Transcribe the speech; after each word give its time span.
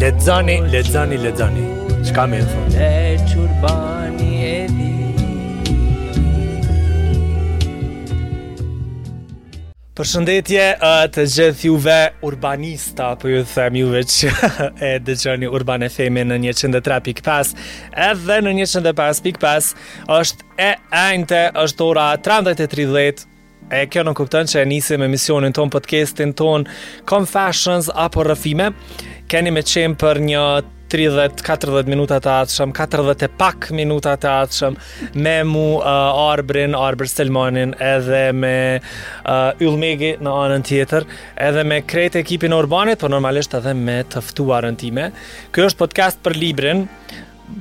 Ledzani, 0.00 0.60
ledzani, 0.72 1.18
ledzani 1.22 1.62
Çka 2.08 2.24
me 2.26 2.38
e 2.40 2.44
thonë? 2.48 2.70
Le 2.72 3.24
qurbani 3.24 4.28
e 4.46 4.62
di 4.70 4.88
Për 10.00 10.08
shëndetje 10.12 10.64
të 11.16 11.26
gjithë 11.34 11.66
juve 11.68 11.98
urbanista, 12.24 13.10
po 13.20 13.28
ju 13.28 13.42
them 13.52 13.76
juve 13.82 14.00
që 14.14 14.32
e 14.90 14.94
dhe 15.04 15.18
urban 15.52 15.84
fm 15.90 16.22
në 16.32 16.40
103.5 16.48 17.52
e 17.92 18.10
edhe 18.14 18.40
në 18.48 18.56
105.5 18.64 18.90
qëndë 18.96 19.34
e 19.34 19.38
pas 19.44 19.70
është 20.22 20.50
e 20.70 20.72
ajnëte, 21.04 21.44
është 21.66 21.88
ora 21.90 22.08
30.30, 22.24 23.26
E 23.70 23.84
kjo 23.86 24.02
në 24.02 24.12
kuptën 24.18 24.48
që 24.50 24.62
e 24.64 24.96
me 24.98 25.04
emisionin 25.06 25.52
ton, 25.54 25.70
podcastin 25.70 26.32
ton, 26.34 26.64
Confessions 27.06 27.86
apo 27.94 28.24
Rëfime 28.26 28.72
keni 29.30 29.52
me 29.54 29.62
qenë 29.70 29.94
për 30.00 30.18
një 30.26 30.38
30-40 30.90 31.86
minuta 31.86 32.16
të 32.18 32.30
atëshëm, 32.42 32.72
40 32.74 33.22
e 33.22 33.28
pak 33.38 33.68
minuta 33.78 34.16
të 34.18 34.26
atëshëm, 34.46 34.78
me 35.22 35.34
mu 35.46 35.62
uh, 35.78 36.30
Arbrin, 36.32 36.74
Arbr 36.74 37.06
Selmanin, 37.06 37.76
edhe 37.86 38.22
me 38.34 38.54
uh, 38.80 39.62
Ylmegi 39.62 40.16
në 40.18 40.34
anën 40.40 40.66
tjetër, 40.66 41.06
edhe 41.46 41.62
me 41.62 41.78
krejt 41.86 42.18
ekipin 42.18 42.56
Urbanit, 42.58 42.98
por 43.04 43.14
normalisht 43.14 43.54
edhe 43.54 43.74
me 43.78 44.00
tëftuarën 44.10 44.78
time. 44.82 45.06
Kjo 45.54 45.70
është 45.70 45.84
podcast 45.84 46.22
për 46.26 46.34
Librin, 46.40 46.82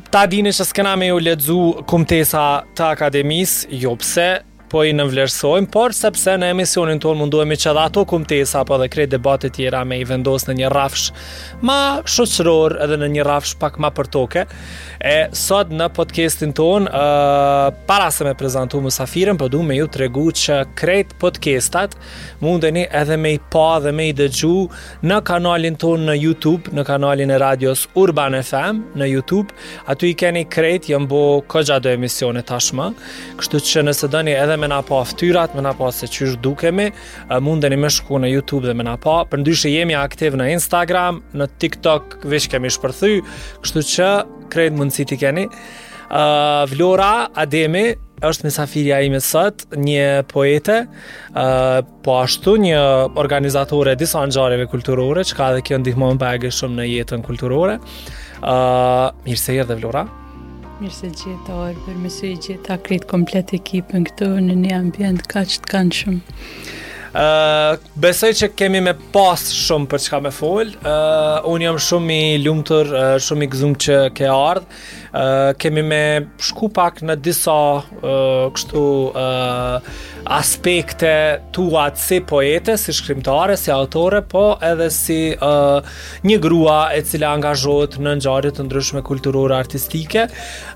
ta 0.09 0.25
dini 0.29 0.49
që 0.57 0.65
s'kena 0.71 0.95
me 0.97 1.11
ju 1.13 1.21
ledzu 1.21 1.59
kumtesa 1.89 2.47
të 2.73 2.89
akademis, 2.97 3.59
jo 3.69 3.93
pse, 4.01 4.29
po 4.69 4.83
i 4.85 4.93
nënvlerësojmë, 4.95 5.67
por 5.73 5.93
sepse 5.97 6.35
në 6.39 6.51
emisionin 6.53 6.99
tonë 7.01 7.19
munduemi 7.23 7.57
që 7.59 7.73
dhe 7.75 7.83
ato 7.89 8.03
kumtesa 8.09 8.61
apo 8.63 8.77
dhe 8.81 8.87
krejt 8.91 9.11
debatit 9.15 9.55
tjera 9.57 9.81
me 9.87 9.97
i 9.99 10.05
vendos 10.07 10.45
në 10.47 10.55
një 10.61 10.69
rafsh 10.73 11.09
ma 11.69 11.77
shosëror 12.09 12.77
edhe 12.85 12.97
në 13.01 13.09
një 13.15 13.25
rafsh 13.27 13.55
pak 13.61 13.79
ma 13.81 13.89
për 13.97 14.09
toke. 14.13 14.43
E 14.99 15.15
sot 15.33 15.69
në 15.71 15.87
podcastin 15.95 16.51
tonë, 16.57 16.89
uh, 16.89 17.67
para 17.87 18.09
se 18.11 18.27
me 18.27 18.33
prezentu 18.37 18.81
më 18.83 18.91
safirën, 18.93 19.37
për 19.39 19.47
po 19.47 19.51
du 19.53 19.61
me 19.65 19.77
ju 19.79 19.87
të 19.87 20.01
regu 20.05 20.27
që 20.43 20.59
krejt 20.77 21.15
podcastat 21.21 21.95
mundeni 22.43 22.85
edhe 23.01 23.17
me 23.17 23.33
i 23.37 23.41
pa 23.51 23.79
dhe 23.83 23.93
me 23.95 24.09
i 24.11 24.15
dëgju 24.15 24.55
në 25.07 25.21
kanalin 25.27 25.77
tonë 25.79 26.11
në 26.11 26.17
YouTube, 26.19 26.71
në 26.75 26.85
kanalin 26.87 27.31
e 27.31 27.39
radios 27.41 27.87
Urban 27.99 28.35
FM 28.43 28.83
në 28.99 29.09
YouTube, 29.13 29.55
aty 29.89 30.11
i 30.13 30.17
keni 30.19 30.45
krejt, 30.51 30.91
jëmë 30.91 31.07
bo 31.09 31.23
këgja 31.49 31.79
do 31.83 31.93
emisione 31.95 32.43
tashma, 32.45 32.89
kështu 33.39 33.63
që 33.69 33.85
nëse 33.89 34.09
dëni 34.13 34.35
edhe 34.35 34.58
me 34.59 34.67
na 34.71 34.81
pa 34.85 35.03
ftyrat, 35.07 35.55
me 35.55 35.61
na 35.63 35.73
pa 35.77 35.89
se 35.95 36.07
çysh 36.11 36.35
dukemi, 36.43 36.89
mundeni 37.43 37.77
më 37.79 37.89
shku 37.99 38.19
në 38.21 38.31
YouTube 38.33 38.67
dhe 38.67 38.75
me 38.77 38.85
na 38.87 38.95
pa. 39.01 39.21
Përndryshe 39.31 39.71
jemi 39.71 39.95
aktiv 39.97 40.35
në 40.39 40.49
Instagram, 40.57 41.23
në 41.39 41.47
TikTok 41.61 42.19
veç 42.31 42.49
kemi 42.51 42.71
shpërthy, 42.75 43.19
kështu 43.63 43.85
që 43.93 44.09
krejt 44.53 44.77
mundësi 44.79 45.07
ti 45.13 45.19
keni. 45.23 45.47
ë 46.09 46.19
uh, 46.19 46.63
Vlora 46.71 47.29
Ademi 47.37 47.91
është 48.25 48.47
me 48.47 48.51
safirja 48.51 48.97
ime 49.05 49.19
sët, 49.21 49.67
një 49.77 50.23
poete, 50.31 50.79
uh, 51.37 51.83
po 52.03 52.15
ashtu 52.23 52.55
një 52.63 52.79
organizatore 53.21 53.93
disa 53.95 54.23
nxarjeve 54.25 54.65
kulturore, 54.71 55.21
që 55.21 55.37
ka 55.37 55.51
dhe 55.53 55.61
kjo 55.67 55.77
ndihmojnë 55.83 56.17
bagë 56.23 56.49
shumë 56.57 56.79
në 56.81 56.87
jetën 56.95 57.21
kulturore. 57.29 57.77
Uh, 58.41 59.13
Mirësejrë 59.27 59.69
dhe 59.69 59.77
Vlora. 59.83 60.03
Mirë 60.79 60.93
se 60.95 61.09
gjitha 61.11 61.55
orë, 61.59 61.79
për 61.83 61.95
mësu 61.99 62.27
i 62.29 62.35
gjitha 62.39 62.77
kritë 62.85 63.07
komplet 63.11 63.49
ekipën 63.57 64.05
këtu 64.07 64.29
në 64.45 64.53
një 64.61 64.69
ambient 64.77 65.25
ka 65.27 65.41
që 65.51 65.57
të 65.65 65.71
kanë 65.73 65.97
shumë. 65.97 66.37
Uh, 67.09 67.71
besoj 68.05 68.29
që 68.37 68.47
kemi 68.59 68.79
me 68.85 68.93
pas 69.11 69.41
shumë 69.59 69.89
për 69.91 70.01
çka 70.05 70.21
me 70.27 70.31
fol. 70.31 70.71
Uh, 70.77 71.49
unë 71.51 71.67
jam 71.67 71.81
shumë 71.89 72.15
i 72.29 72.39
lumtur, 72.45 72.93
uh, 72.95 73.17
shumë 73.27 73.43
i 73.43 73.51
gëzuar 73.57 73.75
që 73.87 73.99
ke 74.21 74.31
ardhur 74.31 74.87
kemi 75.57 75.81
me 75.83 76.27
shku 76.37 76.69
pak 76.69 77.01
në 77.01 77.15
disa 77.25 77.55
uh, 77.81 78.49
kështu 78.53 78.81
uh, 79.09 79.77
aspekte 80.29 81.13
tuat 81.55 81.97
si 81.97 82.19
poete, 82.27 82.75
si 82.77 82.93
shkrimtare, 82.93 83.55
si 83.57 83.71
autore, 83.73 84.21
po 84.29 84.55
edhe 84.63 84.89
si 84.93 85.33
uh, 85.37 85.79
një 86.27 86.37
grua 86.43 86.91
e 86.93 87.01
cila 87.01 87.31
angazhohet 87.39 87.97
në 87.99 88.15
ngjarje 88.19 88.51
të 88.59 88.67
ndryshme 88.67 89.01
kulturore 89.07 89.55
artistike. 89.57 90.27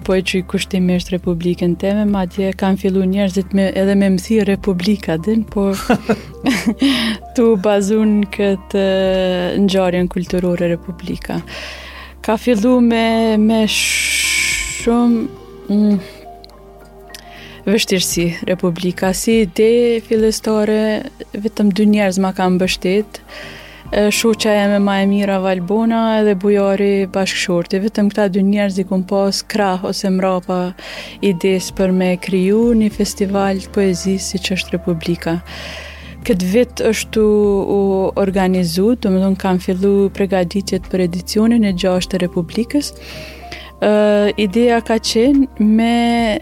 po 0.04 0.12
e 0.12 0.20
që 0.20 0.42
i 0.42 0.44
kushtimisht 0.50 1.08
Republikën 1.14 1.78
teme, 1.80 2.02
ma 2.12 2.26
tje 2.28 2.50
kanë 2.60 2.76
fillu 2.82 3.06
njerëzit 3.08 3.54
me, 3.56 3.70
edhe 3.72 3.94
me 3.96 4.10
mëthi 4.12 4.42
Republika 4.44 5.16
por 5.54 5.78
po 5.80 6.16
tu 7.38 7.46
bazun 7.64 8.18
këtë 8.34 8.84
nxarjen 9.64 10.10
kulturore 10.12 10.68
Republika. 10.74 11.40
Ka 12.20 12.36
fillu 12.38 12.82
me, 12.84 13.38
me 13.40 13.62
shumë 13.64 15.40
mm, 15.66 15.98
vështirësi 17.68 18.26
Republika, 18.48 19.12
si 19.14 19.42
ide 19.46 20.00
filestore, 20.06 21.10
vetëm 21.32 21.70
dy 21.74 21.86
njerëz 21.96 22.18
ma 22.24 22.32
kam 22.36 22.56
bështet, 22.62 23.20
shuqa 24.08 24.54
e 24.56 24.68
me 24.72 24.78
ma 24.80 24.96
e 25.02 25.06
mira 25.06 25.36
Valbona 25.44 26.00
edhe 26.22 26.32
bujari 26.42 27.06
bashkëshorti, 27.12 27.80
vetëm 27.84 28.08
këta 28.12 28.30
dy 28.32 28.42
njerëz 28.46 28.80
i 28.82 28.86
kom 28.88 29.02
pas 29.10 29.42
krah 29.52 29.84
ose 29.84 30.08
mrapa 30.10 30.60
ides 31.20 31.68
për 31.76 31.92
me 31.92 32.12
kryu 32.24 32.70
një 32.82 32.88
festival 32.96 33.60
të 33.66 33.72
poezi 33.76 34.16
si 34.16 34.40
që 34.40 34.56
është 34.58 34.74
Republika. 34.78 35.38
Këtë 36.22 36.48
vit 36.54 36.80
është 36.88 37.20
u 37.20 37.82
organizu, 38.24 38.92
të 38.94 39.10
më 39.10 39.22
dhënë 39.24 39.40
kam 39.42 39.56
fillu 39.60 39.94
pregaditjet 40.14 40.86
për 40.92 41.02
edicionin 41.08 41.64
e 41.66 41.74
gjashtë 41.74 42.14
të 42.14 42.20
Republikës, 42.24 42.92
uh, 43.82 44.30
ideja 44.40 44.80
ka 44.84 44.96
qenë 45.02 45.48
me 45.58 46.40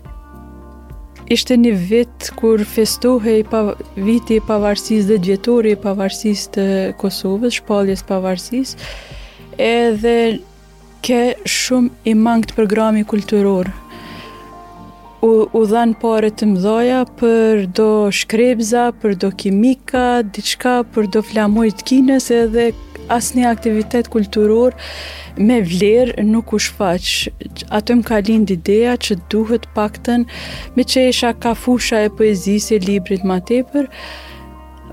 ishte 1.30 1.54
një 1.56 1.72
vit 1.88 2.30
kur 2.38 2.62
festohe 2.66 3.36
i 3.40 3.44
pav... 3.46 3.74
viti 3.96 4.36
i 4.40 4.44
pavarësis 4.46 5.06
dhe 5.10 5.18
djetori 5.22 5.72
i 5.76 5.80
pavarësis 5.80 6.46
të 6.56 6.66
Kosovës, 7.00 7.60
shpaljes 7.60 8.02
pavarësis, 8.08 8.74
edhe 9.60 10.16
ke 11.06 11.20
shumë 11.48 12.10
i 12.12 12.16
mangët 12.18 12.52
programi 12.58 13.06
kulturor. 13.08 13.70
U, 15.22 15.30
u 15.52 15.60
dhanë 15.68 15.96
pare 16.00 16.30
të 16.32 16.46
mdoja 16.48 17.02
për 17.20 17.62
do 17.76 17.90
shkrebza, 18.12 18.88
për 19.02 19.18
do 19.22 19.28
kimika, 19.36 20.22
diçka, 20.24 20.78
për 20.94 21.10
do 21.14 21.22
flamojt 21.30 21.84
kines, 21.88 22.30
edhe 22.32 22.70
asnjë 23.10 23.47
aktivitet 23.50 24.09
kulturor 24.12 24.76
me 25.38 25.60
vlerë 25.66 26.25
nuk 26.31 26.54
u 26.56 26.60
shfaq. 26.66 27.10
Ato 27.78 27.97
më 27.98 28.06
ka 28.10 28.21
lind 28.28 28.53
ideja 28.54 28.94
që 29.09 29.19
duhet 29.32 29.66
paktën, 29.76 30.26
me 30.76 30.87
që 30.93 31.06
isha 31.10 31.34
ka 31.43 31.54
fusha 31.65 32.04
e 32.06 32.12
poezisë 32.21 32.78
e 32.78 32.84
librit 32.91 33.26
ma 33.31 33.41
tepër, 33.53 33.91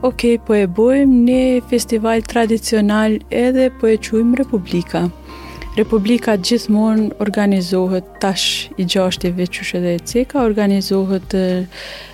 Ok, 0.05 0.21
po 0.45 0.53
e 0.53 0.67
bojmë 0.77 1.21
një 1.27 1.39
festival 1.71 2.19
tradicional 2.29 3.15
edhe 3.33 3.63
po 3.79 3.89
e 3.89 3.95
quim 4.05 4.35
Republika. 4.37 5.07
Republika 5.77 6.33
gjithmonë 6.41 7.11
organizohet 7.21 8.05
tash 8.21 8.71
i 8.81 8.85
i 9.27 9.31
veqyshe 9.37 9.81
dhe 9.83 9.91
e 9.97 9.99
ceka, 9.99 10.41
organizohet 10.41 11.35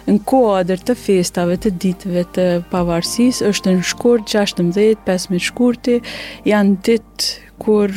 në 0.06 0.18
kuadrë 0.28 0.80
të 0.90 0.96
festave, 1.00 1.56
të 1.64 1.72
ditëve, 1.80 2.24
të 2.36 2.48
pavarësisë 2.74 3.48
është 3.52 3.78
në 3.78 3.86
shkurt, 3.92 4.28
16-15 4.36 5.40
shkurti, 5.48 5.96
janë 6.52 6.76
ditë 6.84 7.32
kur 7.64 7.90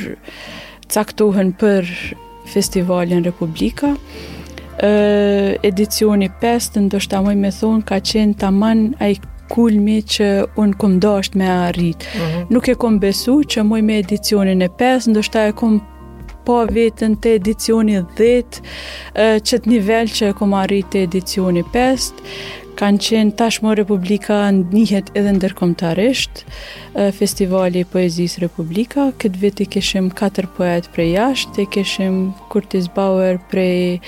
caktohen 0.86 1.50
për 1.64 1.90
festivalin 2.52 3.24
Republika. 3.26 3.90
Edicioni 5.66 6.30
5, 6.30 6.36
ndështë 6.46 6.86
ndoshta 6.86 7.24
mëj 7.26 7.40
me 7.42 7.50
thonë, 7.58 7.82
ka 7.90 7.98
qenë 8.12 8.38
taman 8.44 8.92
a 9.02 9.10
i 9.10 9.18
kulmi 9.52 9.98
që 10.02 10.28
unë 10.58 10.78
kom 10.80 10.96
dasht 11.02 11.34
me 11.38 11.48
arrit. 11.50 12.06
Mm 12.06 12.20
-hmm. 12.24 12.46
Nuk 12.52 12.68
e 12.68 12.74
kom 12.74 12.98
besu 13.00 13.36
që 13.52 13.62
muj 13.62 13.80
me 13.82 13.98
edicionin 14.02 14.62
e 14.62 14.68
5, 14.80 15.10
ndoshta 15.12 15.46
e 15.48 15.52
kom 15.52 15.80
pa 16.46 16.62
po 16.64 16.72
vetën 16.74 17.16
të 17.22 17.28
edicioni 17.40 17.96
10, 18.16 18.60
që 19.46 19.54
të 19.62 19.66
nivel 19.66 20.06
që 20.16 20.28
e 20.30 20.36
kom 20.38 20.52
arrit 20.54 20.86
të 20.92 20.98
edicioni 21.06 21.62
5, 21.74 22.22
kanë 22.78 23.02
qenë 23.06 23.34
tashmo 23.38 23.74
Republika 23.74 24.36
njëhet 24.52 25.10
edhe 25.18 25.32
ndërkomtarisht, 25.38 26.44
Festivali 27.18 27.82
Poezis 27.90 28.38
Republika, 28.38 29.10
këtë 29.18 29.42
vetë 29.42 29.60
i 29.62 29.66
keshim 29.74 30.10
4 30.10 30.46
poet 30.56 30.88
prej 30.94 31.10
jashtë, 31.16 31.62
i 31.62 31.66
keshim 31.66 32.20
Kurtis 32.52 32.86
Bauer 32.96 33.38
prej 33.50 33.98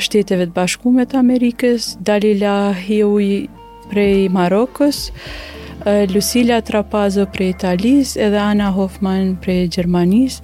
shteteve 0.00 0.46
të 0.46 0.54
bashkumet 0.60 1.14
Amerikës, 1.14 1.96
Dalila 1.98 2.74
Hiuj 2.86 3.48
prej 3.90 4.28
Marokës, 4.34 5.10
Lucila 6.10 6.58
Trapazo 6.66 7.26
prej 7.30 7.52
Italis 7.54 8.16
edhe 8.18 8.40
Ana 8.42 8.72
Hoffman 8.74 9.34
prej 9.42 9.68
Gjermanis, 9.76 10.40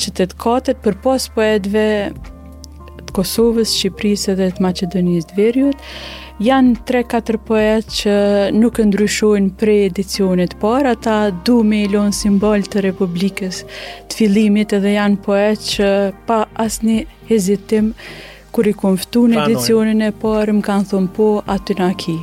që 0.00 0.10
të 0.12 0.26
të 0.32 0.38
katët 0.42 0.82
për 0.84 0.98
pos 1.04 1.28
poetve 1.32 1.84
të 2.10 3.14
Kosovës, 3.16 3.72
Shqipërisë 3.78 4.34
edhe 4.34 4.50
të 4.56 4.64
Macedonis 4.66 5.28
të 5.30 5.38
verjut, 5.40 5.86
Janë 6.42 6.72
3-4 6.88 7.38
poet 7.46 7.90
që 7.94 8.12
nuk 8.58 8.78
ndryshojnë 8.88 9.52
pre 9.60 9.74
edicionit 9.86 10.56
par, 10.58 10.88
ata 10.90 11.28
du 11.46 11.58
me 11.62 11.82
ilon 11.86 12.10
simbol 12.16 12.64
të 12.66 12.82
Republikës 12.88 13.60
të 14.10 14.16
filimit 14.18 14.72
edhe 14.74 14.96
janë 14.96 15.20
poet 15.22 15.62
që 15.74 15.90
pa 16.26 16.40
asni 16.64 17.02
hezitim 17.28 17.92
kër 18.56 18.72
i 18.72 18.72
konftu 18.80 19.26
në 19.30 19.44
edicionin 19.44 20.02
e 20.08 20.10
parë 20.24 20.56
më 20.58 20.66
kanë 20.66 20.90
thonë 20.94 21.14
po 21.20 21.30
atë 21.54 21.78
në 21.78 21.90
aki 21.92 22.16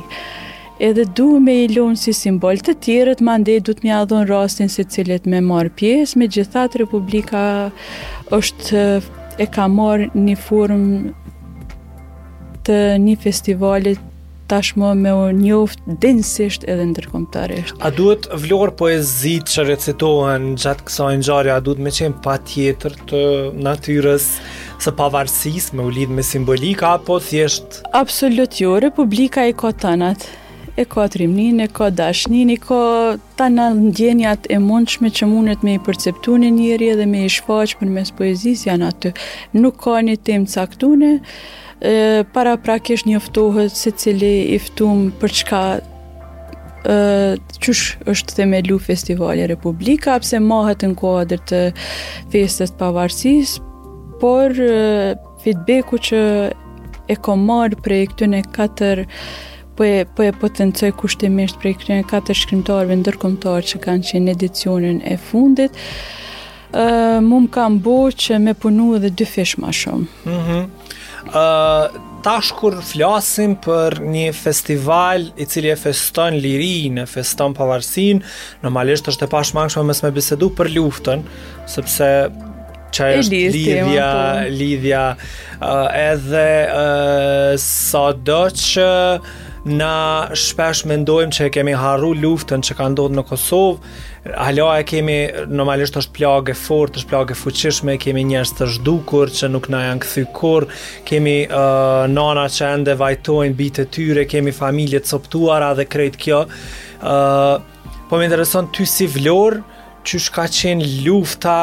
edhe 0.80 1.04
du 1.16 1.26
me 1.44 1.54
i 1.64 1.68
lonë 1.74 1.98
si 2.00 2.12
simbol 2.16 2.58
të 2.64 2.74
tjerët, 2.84 3.20
të 3.20 3.34
ndej 3.44 3.58
du 3.68 3.72
të 3.76 3.84
mja 3.84 3.98
adhon 4.06 4.26
rastin 4.30 4.70
se 4.72 4.84
cilet 4.88 5.26
me 5.28 5.40
marë 5.44 5.72
pjesë, 5.76 6.18
me 6.20 6.28
gjithat 6.34 6.76
Republika 6.80 7.42
është 8.32 8.84
e 9.40 9.46
ka 9.54 9.66
marë 9.68 10.08
një 10.14 10.36
form 10.40 10.84
të 12.64 12.78
një 13.04 13.16
festivalit 13.22 14.06
tashmë 14.50 14.90
me 14.98 15.12
u 15.14 15.26
njoftë 15.30 15.94
densisht 16.02 16.64
edhe 16.72 16.88
ndërkomtarisht. 16.90 17.76
A 17.86 17.92
duhet 17.94 18.26
vlorë 18.42 18.74
poezit 18.80 19.52
që 19.52 19.68
recitohen 19.68 20.56
gjatë 20.58 20.88
kësa 20.88 21.06
njëjarja, 21.20 21.58
a 21.60 21.62
duhet 21.62 21.78
me 21.86 21.92
qenë 21.94 22.18
pa 22.24 22.34
tjetër 22.48 22.96
të 23.12 23.20
natyres 23.64 24.26
së 24.82 24.94
pavarësis 24.98 25.70
me 25.76 25.86
u 25.86 25.92
lidhë 25.94 26.16
me 26.18 26.26
simbolika, 26.26 26.96
apo 26.98 27.20
thjesht? 27.28 27.82
Absolut 27.94 28.58
jo, 28.64 28.78
Republika 28.82 29.46
e 29.46 29.52
Kotanat 29.54 30.26
e 30.80 30.84
ka 30.84 31.08
trimnin, 31.08 31.58
e 31.60 31.66
ka 31.68 31.90
dashnin, 31.92 32.48
e 32.48 32.56
ka 32.56 32.78
ta 33.36 33.46
në 33.52 33.66
ndjenjat 33.90 34.46
e 34.48 34.56
mundshme 34.62 35.10
që 35.12 35.26
mundet 35.28 35.62
me 35.66 35.74
i 35.76 35.82
përceptu 35.84 36.38
një 36.40 36.50
njeri 36.56 36.88
edhe 36.94 37.06
me 37.10 37.24
i 37.26 37.32
shfaqë 37.36 37.76
për 37.82 37.90
mes 37.96 38.12
poezis 38.16 38.64
janë 38.66 38.88
atë. 38.88 39.12
Nuk 39.60 39.76
ka 39.84 39.98
një 40.06 40.16
tem 40.26 40.46
caktune, 40.48 41.12
para 42.34 42.56
pra 42.64 42.78
një 43.10 43.20
ftohët 43.26 43.76
se 43.82 43.90
cili 44.00 44.34
i 44.56 44.58
ftum 44.60 45.10
për 45.20 45.36
çka 45.40 45.60
të 45.80 45.86
qësh 47.60 47.84
është 48.12 48.36
themelu 48.38 48.78
festivali 48.80 49.44
Republika, 49.52 50.16
apse 50.16 50.38
mahet 50.40 50.80
në 50.88 50.96
kodrë 50.96 51.38
të 51.50 51.60
festet 52.32 52.72
pavarësis, 52.80 53.58
por 54.22 54.48
feedbacku 55.44 55.98
që 56.08 56.20
e 57.12 57.16
marë 57.48 57.78
prej 57.84 58.02
këtën 58.12 58.32
e 58.40 58.42
katër 58.56 59.04
po 59.76 59.84
e 59.84 60.04
po 60.16 60.22
e 60.24 60.32
potencoj 60.42 60.92
kushtimisht 61.02 61.58
prej 61.62 61.76
këtyre 61.78 62.02
katër 62.10 62.36
shkrimtarëve 62.42 62.96
ndërkombëtar 63.00 63.66
që 63.70 63.80
kanë 63.86 64.08
qenë 64.10 64.34
edicionin 64.36 65.00
e 65.06 65.16
fundit. 65.30 65.72
ë 66.70 67.18
uh, 67.18 67.50
kam 67.50 67.78
bu 67.82 67.96
që 68.14 68.36
me 68.38 68.52
punu 68.54 68.92
edhe 68.94 69.10
dy 69.18 69.26
fish 69.26 69.56
më 69.58 69.70
shumë. 69.80 70.06
Mhm. 70.24 70.38
Mm 70.38 70.70
ë 71.20 71.32
uh, 71.36 71.96
tash 72.24 72.48
kur 72.58 72.78
flasim 72.80 73.52
për 73.62 73.98
një 74.00 74.30
festival 74.34 75.26
i 75.36 75.44
cili 75.46 75.68
e 75.68 75.74
feston 75.76 76.32
lirinë, 76.40 77.02
e 77.02 77.06
feston 77.06 77.52
pavarësinë, 77.54 78.22
normalisht 78.62 79.10
është 79.12 79.26
e 79.26 79.28
pashmangshme 79.34 79.82
mes 79.90 80.00
me 80.02 80.10
bisedu 80.16 80.48
për 80.56 80.70
luftën, 80.78 81.20
sepse 81.68 82.08
që 82.96 83.10
është 83.18 83.36
listi, 83.36 83.68
lidhja, 83.68 84.08
lidhja 84.56 85.04
uh, 85.60 85.90
edhe 86.00 86.46
uh, 86.72 87.52
sa 87.60 88.06
do 88.16 88.40
që 88.48 88.88
uh, 89.20 89.30
na 89.64 90.28
shpesh 90.32 90.86
mendojmë 90.88 91.34
që 91.36 91.48
kemi 91.52 91.74
harru 91.76 92.12
luftën 92.16 92.62
që 92.64 92.76
ka 92.78 92.86
ndodhë 92.94 93.16
në 93.18 93.24
Kosovë, 93.28 93.90
halo 94.40 94.68
e 94.72 94.84
kemi 94.88 95.16
normalisht 95.52 95.98
është 96.00 96.14
plage 96.16 96.54
fort, 96.56 96.96
është 96.96 97.10
plage 97.10 97.36
fuqishme, 97.36 97.98
kemi 98.00 98.24
njështë 98.30 98.60
të 98.62 98.68
zhdukur 98.78 99.32
që 99.36 99.50
nuk 99.52 99.68
na 99.72 99.82
janë 99.90 100.02
këthykur, 100.06 100.66
kemi 101.08 101.36
uh, 101.52 102.06
nana 102.08 102.46
që 102.48 102.70
ende 102.70 102.96
vajtojnë 103.02 103.58
bitë 103.60 103.88
tyre, 103.98 104.24
kemi 104.32 104.54
familje 104.56 105.02
të 105.04 105.12
soptuara 105.12 105.74
dhe 105.76 105.84
krejt 105.92 106.16
kjo. 106.20 106.40
Uh, 107.00 107.60
po 108.08 108.16
me 108.16 108.30
intereson 108.30 108.72
ty 108.76 108.88
si 108.88 109.10
vlorë, 109.12 109.60
që 110.00 110.16
shka 110.30 110.46
qenë 110.56 110.86
lufta 111.04 111.58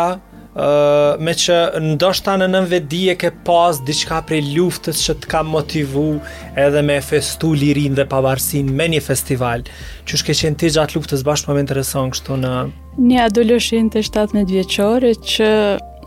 me 1.20 1.34
që 1.38 1.56
ndoshta 1.84 2.34
në 2.42 2.48
nëmve 2.50 2.80
di 2.90 3.02
e 3.12 3.16
ke 3.20 3.30
pas 3.46 3.78
diçka 3.86 4.24
prej 4.26 4.42
luftës 4.56 5.04
që 5.06 5.14
të 5.22 5.30
ka 5.30 5.44
motivu 5.46 6.20
edhe 6.58 6.82
me 6.82 6.96
festu 7.06 7.52
lirin 7.54 7.94
dhe 7.98 8.08
pavarësin 8.10 8.66
me 8.74 8.88
një 8.90 9.02
festival. 9.06 9.62
Që 10.08 10.18
shke 10.24 10.34
qenë 10.38 10.58
ti 10.60 10.72
gjatë 10.74 10.98
luftës 10.98 11.22
bashkë 11.28 11.52
më 11.52 11.56
më 11.58 11.62
intereson 11.66 12.10
kështu 12.14 12.40
në... 12.42 12.56
Një 12.98 13.22
adolëshin 13.28 13.92
të 13.94 14.02
17 14.08 14.50
vjeqore 14.50 15.12
që 15.22 15.52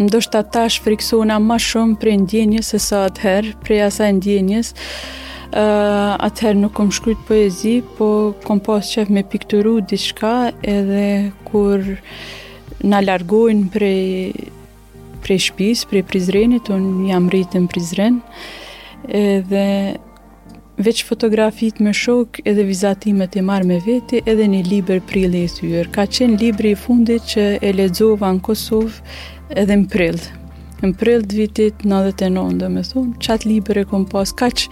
ndoshta 0.02 0.43
tash 0.50 0.81
friksona 0.82 1.38
ma 1.43 1.58
shumë 1.61 2.00
prej 2.02 2.17
ndjenjës 2.25 2.75
e 2.75 2.82
sa 2.82 3.05
atëherë, 3.06 3.55
prej 3.62 3.85
asa 3.87 4.11
ndjenjës. 4.19 4.75
Uh, 5.50 6.14
atëherë 6.26 6.58
nuk 6.62 6.75
kom 6.79 6.91
shkryt 6.94 7.23
poezi, 7.26 7.79
po 7.99 8.11
kom 8.47 8.58
pas 8.62 8.87
qef 8.94 9.08
me 9.14 9.23
pikturu 9.31 9.79
diçka 9.91 10.50
edhe 10.67 11.31
kur... 11.47 11.79
Uh, 11.79 12.47
në 12.87 13.00
largojnë 13.06 13.67
prej 13.75 14.49
prej 15.21 15.37
shpis, 15.50 15.82
prej 15.85 16.00
prizrenit, 16.09 16.71
unë 16.73 17.11
jam 17.11 17.27
rritë 17.31 17.61
në 17.61 17.67
prizren, 17.69 18.15
edhe 19.12 19.65
veç 20.81 21.03
fotografit 21.05 21.77
me 21.85 21.93
shok 21.93 22.38
edhe 22.49 22.65
vizatimet 22.65 23.37
e 23.37 23.43
marrë 23.44 23.69
me 23.69 23.77
veti 23.85 24.23
edhe 24.25 24.47
një 24.49 24.62
liber 24.71 25.03
prill 25.11 25.35
e 25.43 25.85
Ka 25.93 26.06
qenë 26.09 26.41
libri 26.41 26.71
i 26.71 26.75
fundit 26.87 27.29
që 27.35 27.44
e 27.61 27.73
ledzova 27.73 28.32
në 28.32 28.41
Kosovë 28.41 29.03
edhe 29.61 29.76
në 29.83 29.88
prill. 29.93 30.21
Në 30.81 30.94
prill 30.97 31.21
të 31.29 31.37
vitit 31.37 31.85
99, 31.85 32.56
dhe 32.62 32.69
me 32.73 32.81
thonë, 32.81 33.19
qatë 33.21 33.47
liber 33.53 33.79
e 33.79 33.85
kom 33.85 34.06
pas, 34.09 34.33
ka 34.33 34.49
që 34.49 34.71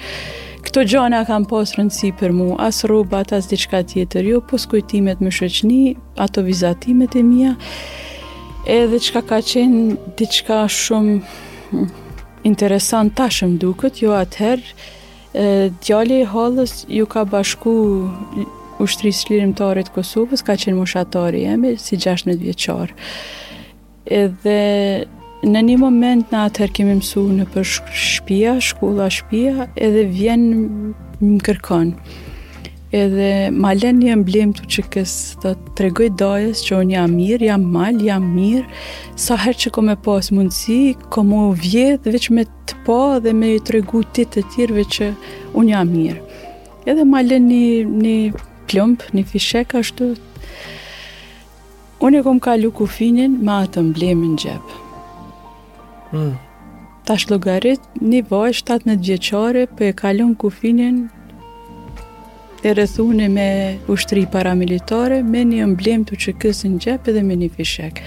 Këto 0.64 0.82
gjona 0.88 1.20
kam 1.28 1.44
pos 1.50 1.70
rëndësi 1.78 2.08
për 2.18 2.32
mu, 2.34 2.46
as 2.60 2.80
robat, 2.90 3.30
as 3.36 3.46
diçka 3.50 3.78
tjetër, 3.86 4.26
jo 4.32 4.40
pos 4.42 4.64
skujtimet 4.66 5.20
më 5.22 5.30
shëqni, 5.36 5.80
ato 6.20 6.42
vizatimet 6.46 7.14
e 7.14 7.22
mija, 7.22 7.52
edhe 8.66 8.98
qka 9.06 9.22
ka 9.28 9.38
qenë 9.50 10.14
diçka 10.18 10.64
shumë 10.74 11.18
hmm, 11.70 12.06
interesant 12.50 13.14
tashëm 13.18 13.56
duket, 13.62 14.02
jo 14.02 14.14
atëherë, 14.18 14.76
Djali 15.84 16.22
i 16.24 16.26
Hollës 16.26 16.86
ju 16.90 17.04
ka 17.06 17.20
bashku 17.28 17.72
ushtrisë 18.82 19.28
lirimtare 19.28 19.82
të 19.84 19.92
Kosovës, 19.94 20.40
ka 20.46 20.54
qenë 20.58 20.74
moshatari 20.78 21.42
i 21.44 21.50
emit 21.52 21.82
si 21.84 21.98
16 22.00 22.38
vjeçar. 22.40 22.94
Edhe 24.08 24.54
Në 25.46 25.60
një 25.68 25.74
moment 25.78 26.32
në 26.34 26.38
atëherë 26.48 26.72
kemi 26.74 26.94
mësu 26.98 27.22
në 27.30 27.44
për 27.54 27.66
shpia, 28.02 28.56
shkulla 28.58 29.04
shpia, 29.14 29.68
edhe 29.78 30.00
vjen 30.10 30.40
më 31.22 31.36
kërkon. 31.46 31.92
Edhe 32.90 33.28
ma 33.54 33.70
len 33.78 34.00
një 34.02 34.10
emblem 34.16 34.50
të 34.58 34.64
që 34.66 34.82
kësë 34.96 35.38
të 35.44 35.52
tregoj 35.78 36.08
dojes 36.18 36.64
që 36.66 36.80
unë 36.80 36.94
jam 36.96 37.14
mirë, 37.20 37.46
jam 37.52 37.66
malë, 37.76 38.04
jam 38.08 38.26
mirë. 38.32 38.64
Sa 39.14 39.36
herë 39.38 39.60
që 39.62 39.72
kom 39.78 39.92
e 39.92 39.96
posë 40.08 40.38
mundësi, 40.40 40.80
kom 41.14 41.30
u 41.32 41.44
vjetë 41.54 42.16
veç 42.16 42.26
me 42.34 42.48
të 42.66 42.80
po 42.88 42.98
dhe 43.22 43.30
me 43.38 43.52
i 43.54 43.62
tregu 43.68 44.02
ti 44.10 44.26
të 44.34 44.42
tjirë 44.56 44.86
që 44.96 45.12
unë 45.54 45.70
jam 45.76 45.94
mirë. 45.94 46.18
Edhe 46.88 47.06
ma 47.06 47.22
len 47.22 47.46
një, 47.46 47.62
një 47.86 48.16
plëmpë, 48.72 49.14
një 49.14 49.26
fishek 49.30 49.78
ashtu. 49.78 50.16
Unë 52.02 52.18
e 52.18 52.26
kom 52.26 52.42
kalu 52.48 52.74
kufinin 52.80 53.38
ma 53.46 53.62
atë 53.68 53.86
emblemin 53.86 54.34
gjepë. 54.42 54.87
Mm. 56.12 56.36
Tash 57.04 57.28
logarit, 57.30 57.80
një 58.00 58.22
vaj, 58.30 58.52
7-10 58.56 59.04
vjeqare, 59.04 59.66
për 59.76 59.88
e 59.92 59.92
kalon 59.96 60.34
kufinin 60.40 61.02
e 62.64 62.72
rëthune 62.78 63.26
me 63.32 63.48
ushtri 63.92 64.24
paramilitare, 64.32 65.22
me 65.22 65.42
një 65.48 65.62
emblem 65.68 66.04
të 66.08 66.18
që 66.24 66.34
kësë 66.42 66.70
në 66.72 66.80
gjepë 66.84 67.14
dhe 67.16 67.24
me 67.28 67.36
një 67.42 67.48
fishek. 67.56 68.02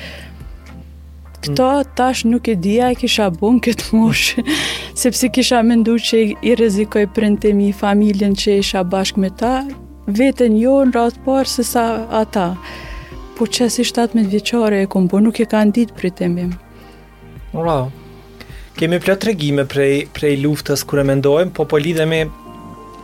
Këta 1.41 1.69
mm. 1.81 1.93
tash 1.99 2.25
nuk 2.29 2.49
e 2.53 2.57
dhja 2.65 2.91
e 2.91 2.97
kisha 3.01 3.29
bon 3.39 3.61
këtë 3.65 3.89
mosh, 3.97 4.35
sepse 5.03 5.29
kisha 5.33 5.61
mendu 5.65 5.97
që 6.09 6.23
i 6.51 6.55
rezikoj 6.61 7.05
për 7.15 7.29
në 7.33 7.41
temi 7.47 7.69
i 7.71 7.77
familjen 7.83 8.37
që 8.43 8.59
isha 8.63 8.83
bashkë 8.95 9.21
me 9.25 9.33
ta, 9.41 9.55
vetën 10.07 10.57
jo 10.61 10.79
në 10.89 10.97
ratë 10.97 11.25
parë 11.25 11.49
sësa 11.55 11.85
ata. 12.21 12.49
Po 13.37 13.47
që 13.49 13.71
i 13.71 13.73
17 13.73 14.21
10 14.21 14.27
vjeqare 14.35 14.83
e 14.85 14.89
kompo, 14.93 15.21
nuk 15.23 15.39
e 15.41 15.47
ka 15.49 15.63
ditë 15.65 15.97
për 15.97 16.11
temim. 16.21 16.51
Ora. 17.57 17.83
Kemi 18.79 18.99
plot 19.03 19.21
të 19.25 19.31
regjime 19.31 19.65
prej, 19.69 20.05
prej 20.15 20.35
luftës 20.41 20.85
kërë 20.87 21.03
mendojmë, 21.09 21.51
po 21.57 21.65
po 21.69 21.77
lidhemi 21.83 22.21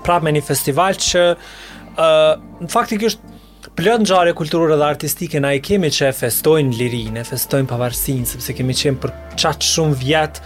prapë 0.06 0.24
me 0.26 0.32
një 0.38 0.44
festival 0.48 0.96
që 1.04 1.24
uh, 1.36 2.36
në 2.64 2.70
faktik 2.72 3.04
është 3.10 3.34
plot 3.78 4.02
në 4.02 4.08
gjare 4.08 4.34
dhe 4.80 4.88
artistike 4.88 5.40
na 5.44 5.52
i 5.54 5.60
kemi 5.62 5.92
që 5.92 6.08
e 6.08 6.14
festojnë 6.16 6.78
lirinë, 6.80 7.20
e 7.20 7.24
festojnë 7.28 7.68
pavarësin, 7.70 8.24
sepse 8.26 8.54
kemi 8.58 8.74
qenë 8.80 8.98
për 9.04 9.14
qatë 9.44 9.68
shumë 9.68 9.96
vjetë 10.02 10.42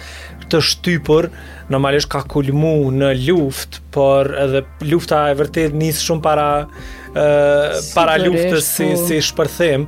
të 0.51 0.59
shtypur, 0.67 1.29
normalisht 1.71 2.09
ka 2.11 2.23
kulmu 2.27 2.73
në 2.91 3.13
luft, 3.29 3.77
por 3.93 4.27
edhe 4.33 4.65
lufta 4.89 5.27
e 5.29 5.37
vërtet 5.39 5.77
nis 5.77 6.01
shumë 6.07 6.25
para 6.25 6.47
para 7.93 8.15
luftës 8.21 8.65
si, 8.75 8.87
po. 8.95 9.03
si 9.07 9.17
shpërthim 9.25 9.85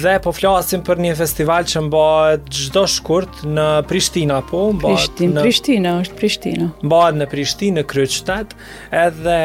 dhe 0.00 0.14
po 0.24 0.32
flasim 0.34 0.82
për 0.86 1.00
një 1.04 1.14
festival 1.18 1.66
që 1.68 1.82
mbahet 1.86 2.48
gjdo 2.50 2.84
shkurt 2.90 3.44
në 3.46 3.66
Prishtina 3.88 4.40
po 4.48 4.66
në, 4.74 5.42
Prishtina, 5.42 5.96
është 6.02 6.18
Prishtinë 6.18 6.70
mbahet 6.86 7.20
në 7.20 7.28
Prishtinë, 7.32 7.84
në 7.84 9.04
edhe 9.06 9.40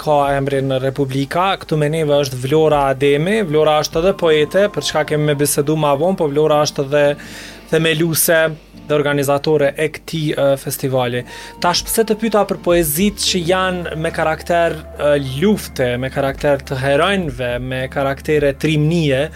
ka 0.00 0.18
emri 0.36 0.62
në 0.64 0.80
Republika 0.84 1.50
këtu 1.62 1.76
me 1.80 1.90
neve 1.92 2.16
është 2.22 2.40
Vlora 2.46 2.84
Ademi 2.94 3.40
Vlora 3.50 3.78
është 3.84 4.00
edhe 4.02 4.14
poete 4.20 4.68
për 4.74 4.88
çka 4.88 5.04
kemi 5.12 5.30
me 5.32 5.36
bisedu 5.40 5.76
ma 5.76 5.92
vonë 6.00 6.20
po 6.22 6.30
Vlora 6.32 6.62
është 6.66 6.86
edhe 6.88 7.04
themeluse 7.70 8.44
dhe 8.88 8.94
organizatore 8.94 9.72
e 9.76 9.88
këti 9.92 10.22
uh, 10.36 10.54
festivali. 10.60 11.22
Tash 11.62 11.84
pëse 11.86 12.04
të 12.08 12.16
pyta 12.22 12.44
për 12.48 12.60
poezit 12.64 13.22
që 13.26 13.42
janë 13.50 13.96
me 14.02 14.12
karakter 14.14 14.76
uh, 14.76 15.16
lufte, 15.42 15.92
me 16.02 16.10
karakter 16.14 16.62
të 16.66 16.78
herojnëve, 16.84 17.54
me 17.62 17.84
karaktere 17.92 18.54
trimnie, 18.62 19.26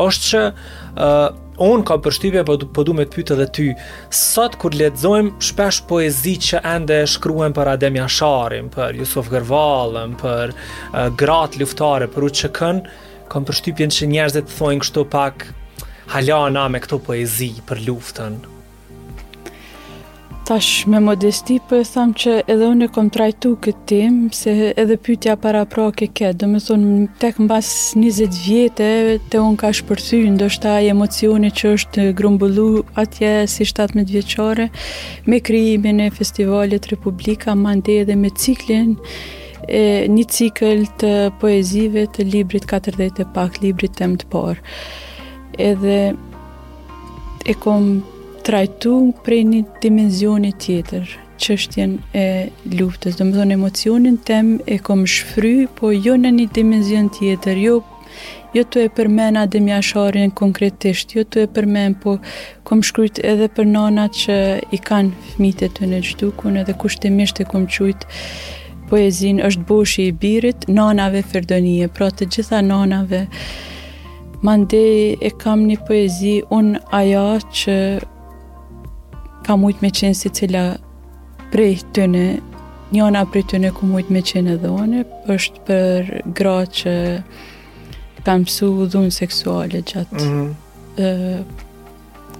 është 0.00 0.30
që 0.30 0.44
uh, 0.48 1.24
unë 1.64 1.86
ka 1.86 1.98
përshtypje, 2.02 2.42
po 2.48 2.56
për, 2.56 2.64
për 2.66 2.70
po 2.80 2.86
du 2.88 2.94
me 2.98 3.06
të 3.06 3.20
pyta 3.20 3.36
dhe 3.38 3.48
ty, 3.54 3.66
sot 4.14 4.56
kur 4.62 4.74
letëzojmë 4.74 5.34
shpesh 5.50 5.82
poezit 5.90 6.48
që 6.50 6.62
ende 6.72 7.02
shkruen 7.14 7.54
për 7.54 7.74
Adem 7.76 8.00
Sharin, 8.10 8.70
për 8.74 8.98
Jusuf 9.02 9.28
Gërvalëm, 9.32 10.16
për 10.24 10.54
uh, 10.54 11.10
gratë 11.20 11.62
luftare, 11.62 12.08
për 12.16 12.24
u 12.24 12.32
që 12.40 12.52
kënë, 12.60 12.96
kam 13.32 13.44
përshtypjen 13.48 13.90
që 13.94 14.08
njerëzit 14.12 14.50
thonë 14.52 14.82
kështu 14.82 15.06
pak 15.12 15.46
halja 16.12 16.42
na 16.54 16.66
me 16.68 16.78
këto 16.84 16.98
poezi 17.02 17.54
për 17.66 17.80
luftën, 17.86 18.36
Tash 20.44 20.84
me 20.86 20.98
modesti 21.00 21.54
për 21.64 21.68
po 21.70 21.76
e 21.80 21.84
tham 21.88 22.10
që 22.20 22.32
edhe 22.52 22.66
unë 22.68 22.86
e 22.88 22.90
kom 22.92 23.06
trajtu 23.08 23.54
këtë 23.64 23.86
tim, 23.88 24.16
se 24.36 24.52
edhe 24.76 24.98
pytja 25.00 25.38
para 25.40 25.62
pra 25.64 25.86
ke 25.96 26.28
do 26.36 26.48
me 26.52 26.60
thonë 26.60 27.06
tek 27.22 27.38
mbas 27.40 27.70
20 27.96 28.42
vjetë 28.44 28.88
te 29.32 29.40
unë 29.40 29.56
ka 29.62 29.70
shpërthy, 29.80 30.20
ndoshta 30.34 30.74
e 30.84 30.90
emocioni 30.92 31.48
që 31.48 31.72
është 31.78 32.04
grumbullu 32.20 32.84
atje 33.04 33.32
si 33.54 33.64
17 33.72 34.12
vjeqare, 34.12 34.68
me 35.24 35.40
kryimin 35.40 36.04
e 36.04 36.12
festivalit 36.12 36.90
Republika, 36.92 37.56
mande 37.56 37.96
edhe 38.04 38.12
me 38.16 38.28
ciklin, 38.30 38.98
e, 39.64 39.84
një 40.12 40.28
cikl 40.28 40.84
të 41.00 41.14
poezive 41.40 42.04
të 42.12 42.28
librit 42.36 42.68
40 42.68 43.24
e 43.24 43.30
pak, 43.38 43.62
librit 43.64 43.96
të 43.96 44.12
më 44.12 44.24
të 44.26 44.32
parë. 44.34 44.64
Edhe 45.72 45.98
e 47.48 47.60
kom 47.64 47.94
trajtu 48.44 48.98
prej 49.24 49.42
një 49.48 49.60
dimenzioni 49.82 50.52
tjetër, 50.60 51.08
që 51.40 51.56
është 51.56 51.78
jenë 51.80 51.98
e 52.20 52.26
luftës. 52.76 53.16
Dëmë 53.18 53.32
dhënë, 53.38 53.56
emocionin 53.56 54.18
tem 54.28 54.50
e 54.68 54.76
kom 54.84 55.06
shfry, 55.08 55.64
po 55.78 55.92
jo 55.96 56.18
në 56.20 56.32
një 56.38 56.46
dimenzion 56.60 57.12
tjetër, 57.18 57.60
jo 57.68 57.82
Jo 58.54 58.62
të 58.70 58.82
e 58.86 58.90
përmen 58.94 59.34
Ademja 59.40 59.80
Sharin 59.82 60.30
konkretisht, 60.38 61.16
jo 61.16 61.24
të 61.26 61.40
e 61.42 61.46
përmen, 61.56 61.96
po 61.98 62.12
kom 62.68 62.84
shkryt 62.86 63.18
edhe 63.26 63.48
për 63.50 63.66
nana 63.66 64.04
që 64.14 64.36
i 64.70 64.78
kanë 64.78 65.10
fmitet 65.32 65.74
të 65.80 65.88
në 65.90 65.98
gjithukun 66.06 66.60
edhe 66.60 66.76
kushtemisht 66.78 67.42
e 67.42 67.48
kom 67.50 67.64
qujt 67.66 68.06
poezin 68.92 69.42
është 69.42 69.66
boshi 69.72 70.06
i 70.12 70.12
birit, 70.22 70.68
nanave 70.76 71.24
Ferdonije, 71.26 71.88
pra 71.96 72.12
të 72.14 72.30
gjitha 72.36 72.62
nanave. 72.62 73.24
Mande 74.46 74.84
e 75.18 75.34
kam 75.42 75.66
një 75.66 75.80
poezi 75.88 76.36
unë 76.54 76.84
aja 76.94 77.24
që 77.50 77.76
ka 79.46 79.56
mujtë 79.60 79.84
me 79.84 79.90
qenë 79.94 80.16
si 80.18 80.30
cila 80.38 80.62
prej 81.52 81.76
të 81.96 82.08
në, 82.12 82.24
njona 82.96 83.24
prej 83.30 83.44
të 83.52 83.60
në 83.64 83.72
ku 83.76 83.88
mujtë 83.90 84.14
me 84.16 84.22
qenë 84.30 84.56
edhe 84.56 84.70
one, 84.72 85.02
është 85.34 85.64
për 85.68 86.12
gra 86.38 86.56
që 86.80 86.94
kam 88.24 88.46
pësu 88.48 88.70
dhunë 88.94 89.12
seksuale 89.12 89.82
gjatë 89.90 90.22
mm 90.22 90.54
-hmm. 90.96 91.44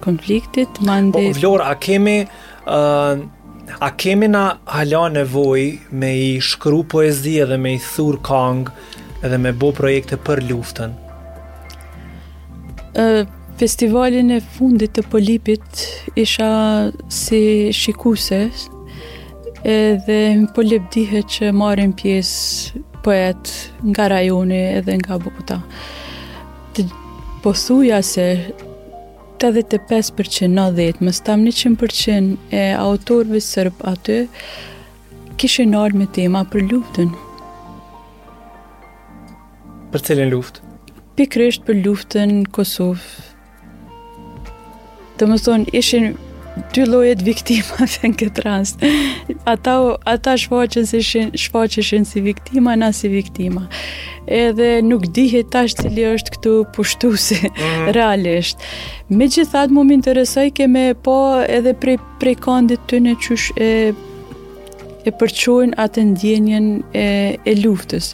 konfliktit. 0.01 0.81
Mandi... 0.81 1.29
Po, 1.31 1.39
Vlor, 1.39 1.61
a 1.61 1.75
kemi... 1.75 2.25
Uh, 2.65 3.19
a 3.79 3.89
kemi 3.97 4.27
na 4.27 4.57
hala 4.65 5.09
nevoj 5.09 5.79
me 5.91 6.09
i 6.17 6.39
shkru 6.41 6.83
poezi 6.83 7.31
edhe 7.41 7.57
me 7.57 7.73
i 7.73 7.79
thur 7.95 8.17
kong 8.21 8.69
edhe 9.23 9.37
me 9.37 9.51
bo 9.53 9.71
projekte 9.71 10.17
për 10.17 10.41
luftën? 10.49 10.91
Festivalin 13.59 14.29
e 14.35 14.39
fundit 14.57 14.91
të 14.97 15.03
Polipit 15.11 15.83
isha 16.19 16.47
si 17.07 17.71
shikuse 17.73 18.49
edhe 19.63 20.19
në 20.41 20.49
Polip 20.57 20.89
dihe 20.93 21.21
që 21.23 21.53
marim 21.55 21.93
pjesë 21.97 22.81
poet 23.05 23.51
nga 23.91 24.07
rajoni 24.11 24.57
edhe 24.81 24.97
nga 24.99 25.15
Bukuta. 25.23 25.59
Të 26.75 26.83
posuja 27.45 28.01
se 28.03 28.25
85% 29.39 30.51
në 30.51 30.65
10, 30.75 30.99
më 31.05 31.13
stam 31.21 31.45
100% 31.47 32.49
e 32.51 32.63
autorve 32.81 33.39
sërb 33.45 33.83
aty, 33.93 34.17
kishin 35.39 35.77
ardhë 35.79 36.01
me 36.03 36.09
tema 36.19 36.41
për 36.51 36.65
luftën. 36.73 37.15
Për 39.95 40.05
cilin 40.09 40.33
luft? 40.35 40.59
Pikrisht 41.15 41.63
për 41.67 41.77
luftën 41.85 42.33
Kosovë, 42.51 43.23
të 45.19 45.25
më 45.31 45.37
thonë, 45.45 45.67
ishin 45.79 46.07
dy 46.73 46.85
llojet 46.87 47.21
viktima 47.23 47.83
në 47.83 48.09
këtë 48.19 48.43
rast. 48.45 48.83
Ata 49.53 49.73
ata 50.11 50.33
shfaqen 50.39 50.87
si 50.87 51.01
ishin 51.03 51.31
shfaqeshin 51.43 52.05
si 52.07 52.23
viktima 52.23 52.75
na 52.79 52.89
si 52.95 53.09
viktima. 53.11 53.65
Edhe 54.27 54.79
nuk 54.87 55.07
dihet 55.17 55.49
tash 55.51 55.75
cili 55.79 56.05
është 56.15 56.35
këtu 56.35 56.53
pushtuesi 56.75 57.39
mm 57.41 57.53
-hmm. 57.55 57.91
realisht. 57.97 58.57
Megjithatë 59.09 59.73
më, 59.75 59.81
më 59.87 59.93
interesoj 59.99 60.47
që 60.57 60.63
më 60.75 60.85
po 61.05 61.17
edhe 61.57 61.73
prej 61.81 61.97
prej 62.21 62.35
kondit 62.47 62.79
ty 62.87 62.95
në 63.03 63.11
çysh 63.23 63.47
e 63.69 63.71
e 65.05 65.11
përçojn 65.19 65.69
atë 65.83 65.99
ndjenjen 66.11 66.65
e, 67.03 67.07
e 67.51 67.53
luftës. 67.63 68.05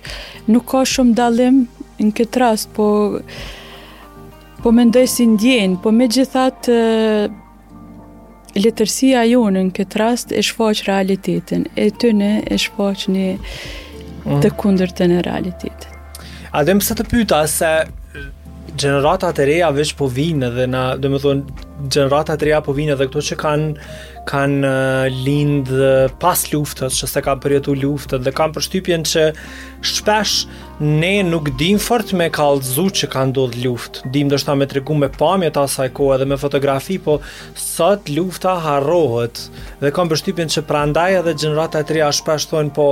Nuk 0.51 0.63
ka 0.71 0.79
shumë 0.93 1.13
dallim 1.19 1.55
në 2.01 2.09
këtë 2.17 2.37
rast, 2.43 2.67
po 2.75 2.85
po 4.63 4.71
mendoj 4.75 5.07
si 5.09 5.25
ndjenë, 5.27 5.79
po 5.81 5.89
me 5.93 6.05
gjithat 6.11 6.67
letërsia 8.61 9.23
jonë 9.31 9.63
në 9.67 9.73
këtë 9.77 9.99
rast 10.01 10.33
e 10.37 10.41
shfaq 10.43 10.83
realitetin, 10.89 11.65
e 11.79 11.87
të 11.89 12.11
në 12.17 12.29
e 12.53 12.59
shfaq 12.61 13.07
një 13.13 13.25
mm. 13.35 14.41
të 14.43 14.51
kundërtën 14.61 15.05
të 15.05 15.09
në 15.15 15.23
realitet. 15.29 15.87
A 16.51 16.63
dhe 16.67 16.75
më 16.77 16.91
të 16.99 17.07
pyta 17.09 17.41
se 17.47 17.71
generatat 18.81 19.39
e 19.41 19.47
reja 19.49 19.71
vesh 19.75 19.95
po 19.99 20.07
vinë 20.11 20.51
dhe 20.55 20.67
na, 20.69 20.83
dhe 20.95 21.09
më 21.11 21.19
thonë, 21.23 21.61
generatat 21.91 22.43
e 22.43 22.49
reja 22.49 22.61
po 22.65 22.75
vinë 22.77 22.95
dhe 22.99 23.07
këto 23.09 23.23
që 23.29 23.37
kanë 23.39 23.69
kanë 24.29 24.69
lindë 25.09 25.91
pas 26.21 26.43
luftës, 26.53 26.97
që 27.01 27.09
se 27.09 27.23
kanë 27.25 27.41
përjetu 27.43 27.73
luftët 27.81 28.23
dhe 28.25 28.33
kanë 28.37 28.55
përshtypjen 28.57 29.05
që 29.07 29.23
shpesh 29.85 30.81
ne 31.01 31.13
nuk 31.25 31.49
dim 31.59 31.79
fort 31.81 32.13
me 32.17 32.27
kalzu 32.33 32.87
që 33.01 33.09
ka 33.13 33.23
ndodhë 33.31 33.63
luftë. 33.65 34.07
Dim 34.13 34.29
dhe 34.31 34.39
shta 34.41 34.55
me 34.57 34.67
tregu 34.69 34.95
me 34.97 35.09
pamje 35.15 35.51
ta 35.57 35.63
saj 35.69 35.91
kohë 35.97 36.19
dhe 36.21 36.29
me 36.31 36.37
fotografi, 36.41 36.99
po 37.01 37.19
sot 37.57 38.09
lufta 38.13 38.57
harrohet 38.65 39.47
dhe 39.81 39.93
kanë 39.93 40.13
përshtypjen 40.13 40.53
që 40.57 40.65
prandaj 40.69 41.11
edhe 41.21 41.35
gjenerata 41.43 41.81
e 41.81 41.89
tria 41.91 42.11
shpesh 42.13 42.49
thonë 42.53 42.73
po 42.77 42.89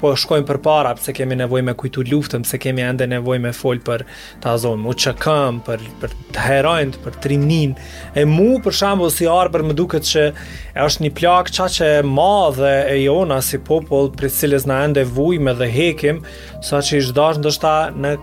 po 0.00 0.12
shkojmë 0.18 0.46
për 0.48 0.58
para, 0.64 0.92
pëse 0.98 1.14
kemi 1.16 1.36
nevoj 1.40 1.62
me 1.64 1.72
kujtu 1.78 2.02
luftëm, 2.10 2.42
pëse 2.44 2.58
kemi 2.60 2.84
ende 2.84 3.06
nevoj 3.10 3.38
me 3.42 3.52
folë 3.56 3.82
për 3.86 4.04
të 4.44 4.50
azonë, 4.52 4.82
mu 4.84 4.92
që 4.98 5.12
këmë, 5.22 5.62
për, 5.66 5.84
për 6.02 6.14
të 6.36 6.44
herojnë, 6.46 7.00
për 7.04 7.16
trimnin. 7.24 7.74
E 8.18 8.26
mu, 8.28 8.48
për 8.64 8.76
shambu, 8.80 9.08
si 9.14 9.28
arber, 9.32 9.64
më 9.66 9.76
duket 9.78 10.06
që 10.08 10.26
e 10.28 10.86
është 10.86 11.06
një 11.06 11.12
plak 11.20 11.52
qa 11.56 11.68
që 11.72 11.90
e 12.00 12.02
ma 12.06 12.48
dhe 12.58 12.72
e 12.92 12.98
jona 13.06 13.38
si 13.46 13.60
popull, 13.64 14.10
për 14.20 14.32
cilës 14.38 14.66
në 14.68 14.80
ende 14.88 15.06
vujme 15.16 15.56
dhe 15.58 15.70
hekim, 15.72 16.20
sa 16.64 16.82
që 16.84 17.00
i 17.00 17.06
shdash 17.08 17.40
ndështa 17.42 17.74
në 17.96 18.16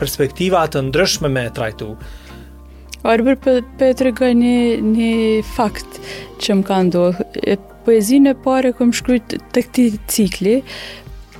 perspektiva 0.00 0.64
të 0.70 0.84
ndryshme 0.88 1.30
me 1.32 1.46
e 1.48 1.54
trajtu. 1.56 1.94
Arber, 3.06 3.36
për 3.44 3.60
të 3.78 3.94
rëgaj 4.08 4.32
një, 4.34 4.56
një 4.92 5.08
fakt 5.54 5.98
që 6.42 6.58
më 6.60 6.64
ka 6.66 6.78
ndohë, 6.88 7.56
poezinë 7.86 8.32
e 8.32 8.38
pare 8.42 8.72
këm 8.74 8.90
shkryt 8.98 9.36
të 9.54 9.62
këti 9.68 9.84
cikli, 10.10 10.56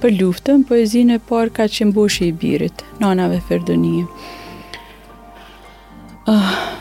për 0.01 0.13
luftën, 0.19 0.65
poezinë 0.69 1.17
e 1.17 1.23
parë 1.29 1.53
ka 1.57 1.67
qenë 1.73 1.95
bushi 1.97 2.29
i 2.31 2.35
birit, 2.41 2.83
nanave 3.01 3.39
Ferdonie. 3.49 4.05
Ah, 6.31 6.77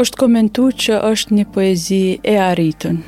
është 0.00 0.20
komentu 0.22 0.68
që 0.70 1.00
është 1.10 1.36
një 1.40 1.46
poezi 1.54 2.00
e 2.22 2.36
arritën. 2.44 3.00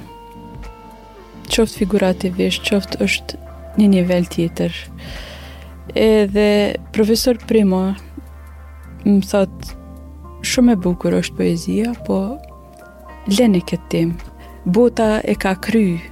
Qoftë 1.53 1.81
figurativisht, 1.83 2.65
qoftë 2.69 3.01
është 3.07 3.41
një 3.81 3.89
nivel 3.95 4.27
tjetër. 4.29 4.75
Edhe 5.99 6.49
profesor 6.95 7.39
Primo 7.49 7.85
më 9.07 9.21
thot 9.29 9.73
shumë 10.47 10.77
e 10.77 10.81
bukur 10.85 11.15
është 11.23 11.39
poezia, 11.39 11.93
po 12.07 12.21
leni 13.37 13.63
këtë 13.63 13.89
temë. 13.95 14.31
Bota 14.63 15.19
e 15.27 15.35
ka 15.43 15.57
kryjë 15.59 16.12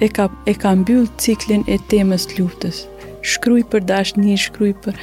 e 0.00 0.08
ka 0.12 0.28
e 0.46 0.52
ka 0.54 0.74
mbyll 0.76 1.08
ciklin 1.20 1.64
e 1.66 1.78
temës 1.90 2.26
luftës. 2.36 2.84
Shkruaj 3.26 3.64
për 3.72 3.84
dashni, 3.88 4.36
shkruaj 4.38 4.74
për 4.84 5.00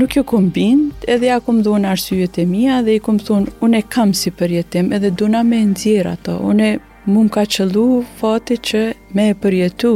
nuk 0.00 0.16
ju 0.16 0.22
kombin, 0.26 0.88
edhe 1.08 1.28
ja 1.30 1.40
kom 1.44 1.60
dhon 1.66 1.84
arsyet 1.92 2.38
e 2.40 2.46
mia 2.46 2.80
dhe 2.86 2.96
i 2.98 3.02
kom 3.04 3.18
thonë 3.20 3.52
unë 3.64 3.82
e 3.82 3.86
kam 3.94 4.12
si 4.14 4.30
përjetim 4.32 4.92
edhe 4.96 5.10
duna 5.12 5.42
me 5.44 5.58
më 5.60 5.72
nxjerr 5.74 6.12
ato. 6.14 6.38
Unë 6.50 6.70
mua 7.10 7.28
ka 7.36 7.44
qëllu 7.44 7.86
fati 8.20 8.56
që 8.70 8.82
më 9.16 9.28
e 9.30 9.36
përjetu. 9.42 9.92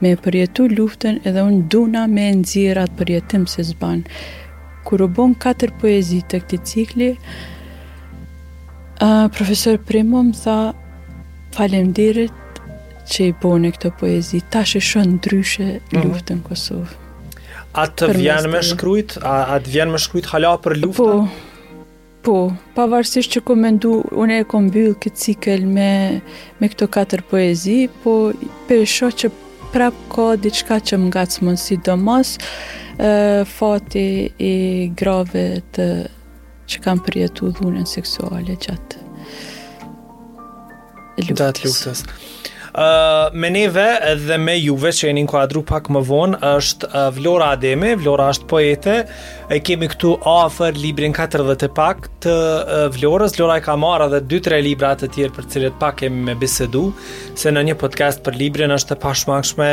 Më 0.00 0.14
e 0.16 0.18
përjetu 0.24 0.70
luftën 0.78 1.20
edhe 1.28 1.44
unë 1.46 1.68
duna 1.72 2.06
me 2.08 2.28
më 2.30 2.38
nxjerr 2.42 2.84
atë 2.86 2.98
përjetim 3.02 3.44
se 3.52 3.62
s'ban. 3.68 4.00
Kur 4.86 5.04
u 5.04 5.08
bën 5.16 5.34
katër 5.44 5.74
poezi 5.80 6.22
tek 6.28 6.46
këti 6.48 6.62
cikli, 6.70 7.10
a 9.00 9.28
profesor 9.32 9.76
Premom 9.78 10.32
sa 10.36 10.56
falem 11.56 11.92
dirit 11.96 12.32
që 13.10 13.26
i 13.32 13.36
bone 13.42 13.70
këtë 13.74 13.90
poezi, 13.98 14.40
ta 14.52 14.62
shë 14.66 14.82
shënë 14.90 15.14
ndryshe 15.16 15.66
mhm. 15.76 16.02
luftën 16.06 16.40
mm. 16.40 16.44
Kosovë. 16.46 16.96
A 17.80 17.84
të 17.86 18.08
vjenë 18.16 18.50
me 18.50 18.60
shkrujt? 18.66 19.16
A, 19.22 19.36
a 19.54 19.60
të 19.62 19.72
vjenë 19.76 19.94
me 19.94 20.00
shkrujt 20.02 20.30
hala 20.32 20.54
për 20.64 20.76
luftën? 20.82 21.26
Po, 21.26 21.82
po, 22.26 22.36
pavarësisht 22.76 23.34
që 23.36 23.42
ku 23.46 23.56
me 23.58 23.70
une 24.18 24.40
e 24.42 24.46
kom 24.50 24.70
byllë 24.74 24.96
këtë 25.02 25.22
cikël 25.26 25.66
me, 25.70 25.90
me 26.60 26.70
këto 26.72 26.88
katër 26.96 27.22
poezi, 27.30 27.84
po 28.04 28.16
për 28.68 28.84
sho 28.90 29.10
që 29.22 29.32
prap 29.70 29.98
ka 30.10 30.32
diçka 30.44 30.80
që 30.90 30.98
më 30.98 31.12
gacmon 31.14 31.58
si 31.62 31.78
do 31.86 31.94
mos, 31.98 32.36
fati 33.54 34.08
i 34.42 34.54
grave 34.98 35.46
të 35.74 35.86
që 36.70 36.82
kam 36.84 36.98
përjetu 37.06 37.50
dhunën 37.58 37.86
seksuale 37.90 38.52
atë 38.58 39.06
lutës. 41.28 41.42
Datë 41.42 41.68
lutës. 41.68 42.04
Uh, 42.70 43.32
me 43.34 43.48
neve 43.50 43.82
dhe 44.28 44.36
me 44.38 44.52
juve 44.54 44.92
që 44.94 45.08
jeni 45.08 45.24
në 45.26 45.30
kuadru 45.32 45.64
pak 45.66 45.88
më 45.90 46.04
vonë 46.06 46.36
është 46.52 46.86
uh, 46.92 47.08
Vlora 47.16 47.48
Ademe, 47.56 47.96
Vlora 47.98 48.28
është 48.30 48.46
poete 48.46 48.94
E 49.50 49.58
kemi 49.66 49.88
këtu 49.90 50.12
ofër 50.30 50.78
librin 50.78 51.10
40 51.16 51.66
e 51.66 51.70
pak 51.74 52.06
të 52.22 52.36
uh, 52.36 52.84
Vlorës 52.94 53.34
Vlora 53.34 53.58
e 53.58 53.64
ka 53.66 53.74
marrë 53.74 54.06
edhe 54.12 54.20
2-3 54.36 54.62
libra 54.68 54.92
të 55.00 55.10
tjerë 55.18 55.34
për 55.40 55.50
cilët 55.50 55.80
pak 55.82 55.98
kemi 56.04 56.22
me 56.30 56.38
bisedu 56.38 56.86
Se 57.34 57.50
në 57.50 57.66
një 57.72 57.78
podcast 57.82 58.22
për 58.28 58.38
librin 58.38 58.76
është 58.78 58.94
të 58.94 59.00
pashmakshme 59.02 59.70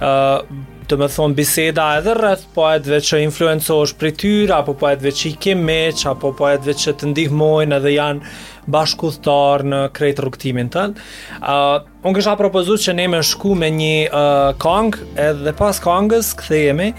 uh, 0.00 0.74
të 0.88 0.96
më 1.02 1.10
thonë 1.18 1.36
biseda 1.36 1.90
edhe 2.00 2.16
rrëth 2.16 2.48
Po 2.56 2.70
edhe 2.72 3.02
që 3.12 3.26
influenco 3.28 3.82
është 3.84 4.00
për 4.06 4.16
tyra, 4.24 4.62
apo 4.64 4.72
po 4.80 4.88
edhe 4.94 5.12
që 5.12 5.34
i 5.34 5.40
kemi 5.50 5.68
meq, 5.68 6.06
apo 6.16 6.32
po 6.40 6.48
edhe 6.48 6.72
që 6.72 6.96
të 7.02 7.12
ndihmojnë 7.12 7.76
edhe 7.76 7.92
janë 8.00 8.38
bashkudhtar 8.72 9.64
në 9.66 9.82
kretë 9.96 10.24
rukëtimin 10.26 10.68
tënë. 10.74 11.04
Uh, 11.40 11.80
unë 12.04 12.16
kësha 12.18 12.34
propozut 12.40 12.82
që 12.84 12.94
ne 12.98 13.06
me 13.14 13.22
shku 13.24 13.54
me 13.58 13.70
një 13.74 13.94
uh, 14.06 14.32
kongë, 14.62 15.08
edhe 15.28 15.54
pas 15.58 15.80
kongës 15.84 16.34
këthejemi, 16.38 16.90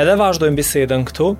edhe 0.00 0.16
vazhdojmë 0.20 0.60
bisedën 0.62 1.06
këtu. 1.10 1.34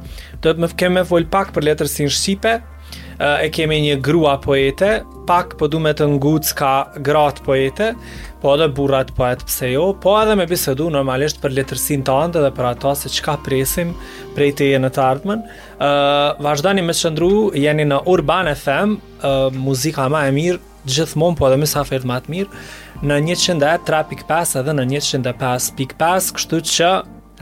Do 0.44 0.52
të 0.54 0.64
më 0.66 0.74
kemë 0.80 1.06
me 1.10 1.24
pak 1.32 1.54
për 1.56 1.70
letërës 1.70 1.98
në 2.04 2.10
Shqipe, 2.16 2.54
uh, 2.60 3.36
e 3.38 3.48
kemi 3.52 3.80
një 3.88 3.98
grua 4.04 4.36
poete, 4.44 5.00
pak 5.30 5.54
për 5.54 5.60
po 5.60 5.68
du 5.70 5.80
me 5.82 5.94
të 5.96 6.10
ngucë 6.14 6.56
ka 6.58 6.74
gratë 7.06 7.44
poete, 7.48 7.92
po 8.42 8.54
edhe 8.56 8.66
burrat 8.74 9.10
po 9.16 9.24
atë 9.28 9.46
pse 9.48 9.68
jo, 9.74 9.84
po 10.02 10.14
edhe 10.20 10.34
me 10.38 10.46
bisedu 10.48 10.86
normalisht 10.94 11.40
për 11.42 11.54
letërsinë 11.58 12.06
të 12.08 12.16
andë 12.24 12.44
dhe 12.46 12.52
për 12.56 12.68
ato 12.72 12.92
se 12.96 13.12
çka 13.16 13.34
presim 13.44 13.92
prej 14.36 14.52
teje 14.60 14.80
në 14.80 14.90
të 14.96 15.02
ardhmen. 15.04 15.42
uh, 15.44 16.40
vazhdani 16.44 16.82
me 16.86 16.96
çëndru, 16.96 17.50
jeni 17.54 17.84
në 17.90 18.00
Urban 18.10 18.48
FM, 18.62 18.96
uh, 19.20 19.48
muzika 19.56 20.08
më 20.12 20.24
e 20.30 20.34
mirë 20.38 20.60
gjithmonë 20.90 21.36
po 21.36 21.48
edhe 21.50 21.60
më 21.60 21.68
sa 21.74 21.84
fërt 21.84 22.08
më 22.08 22.20
të 22.24 22.34
mirë 22.36 22.62
në 23.10 23.20
103.5 23.36 24.58
edhe 24.60 24.74
në 24.78 24.88
105.5, 24.96 26.32
kështu 26.38 26.62
që 26.74 26.90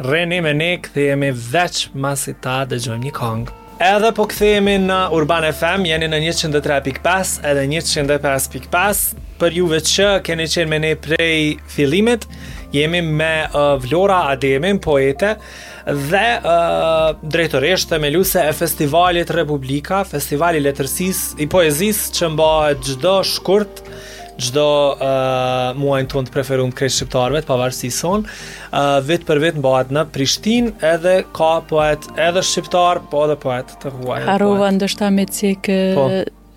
rreni 0.02 0.40
me 0.42 0.52
ne, 0.54 0.72
kthehemi 0.82 1.30
veç 1.34 1.88
masi 1.98 2.34
ta 2.42 2.60
gjojmë 2.70 3.02
një 3.08 3.14
këngë. 3.22 3.57
Edhe 3.78 4.08
po 4.10 4.24
kthehemi 4.26 4.72
në 4.82 4.94
Urban 5.14 5.44
FM, 5.54 5.84
jeni 5.86 6.08
në 6.10 6.18
103.5 6.32 7.36
edhe 7.46 7.62
105.5. 7.70 9.04
Për 9.38 9.54
juve 9.54 9.78
që 9.86 10.06
keni 10.26 10.48
qenë 10.50 10.68
me 10.72 10.80
ne 10.82 10.90
prej 10.98 11.60
fillimit, 11.70 12.24
jemi 12.74 13.04
me 13.06 13.28
uh, 13.46 13.76
Vlora 13.84 14.24
Ademin, 14.32 14.80
poete, 14.82 15.36
dhe 16.10 16.24
uh, 16.40 17.14
drejtoresh 17.22 17.86
të 17.92 18.02
meluse 18.02 18.42
e 18.50 18.56
Festivalit 18.64 19.30
Republika, 19.38 20.02
Festivali 20.10 20.58
Letërsis 20.66 21.36
i 21.38 21.46
Poezis 21.54 22.08
që 22.18 22.32
mba 22.34 22.50
gjdo 22.82 23.20
shkurt, 23.30 23.84
gjdo 24.38 24.66
uh, 24.94 25.76
muajnë 25.82 26.08
tonë 26.12 26.30
të 26.32 26.42
të 26.46 26.68
krejtë 26.78 26.94
shqiptarëve 26.94 27.42
të 27.42 27.70
si 27.74 27.90
son, 27.92 28.24
uh, 28.70 29.00
vit 29.02 29.24
për 29.26 29.40
vet 29.42 29.58
mbahet 29.58 29.90
në 29.94 30.06
Prishtin 30.14 30.70
edhe 30.86 31.16
ka 31.36 31.58
poet 31.70 32.06
edhe 32.16 32.42
shqiptar, 32.46 33.02
po 33.10 33.24
edhe 33.26 33.36
poet 33.42 33.74
të 33.82 33.92
huaj. 33.98 34.22
Harova 34.28 34.70
ndështa 34.78 35.10
me 35.12 35.26
cik 35.26 35.70
po. 35.98 36.06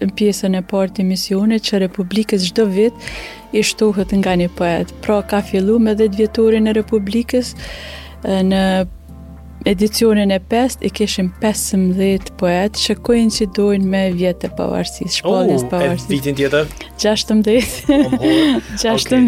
në 0.02 0.12
pjesën 0.18 0.56
e 0.58 0.64
partë 0.70 1.02
të 1.02 1.10
misionit 1.10 1.62
që 1.66 1.84
Republikës 1.88 2.46
gjdo 2.52 2.66
vit 2.70 3.12
i 3.52 3.62
shtohet 3.66 4.14
nga 4.18 4.38
një 4.40 4.50
poet. 4.58 4.94
Pra 5.06 5.20
ka 5.22 5.42
fillu 5.46 5.80
me 5.80 5.94
dhe 5.98 6.08
të 6.10 6.24
vjetorin 6.26 6.70
e 6.72 6.78
Republikës 6.78 7.56
në 8.26 8.64
edicionin 9.66 10.30
e 10.30 10.40
5 10.40 10.74
i 10.82 10.90
kishim 10.94 11.30
15 11.42 12.32
poet 12.40 12.78
që 12.78 12.96
kujen 13.06 13.30
që 13.34 13.46
dojnë 13.56 13.88
me 13.90 14.02
vjetë 14.16 14.48
e 14.50 14.54
pavarësis, 14.58 15.20
shpallis 15.20 15.64
oh, 15.66 15.68
pavarësis. 15.70 16.08
E 16.08 16.14
vitin 16.16 16.38
tjetër? 16.38 16.70
16. 16.98 17.00
16. 17.00 17.00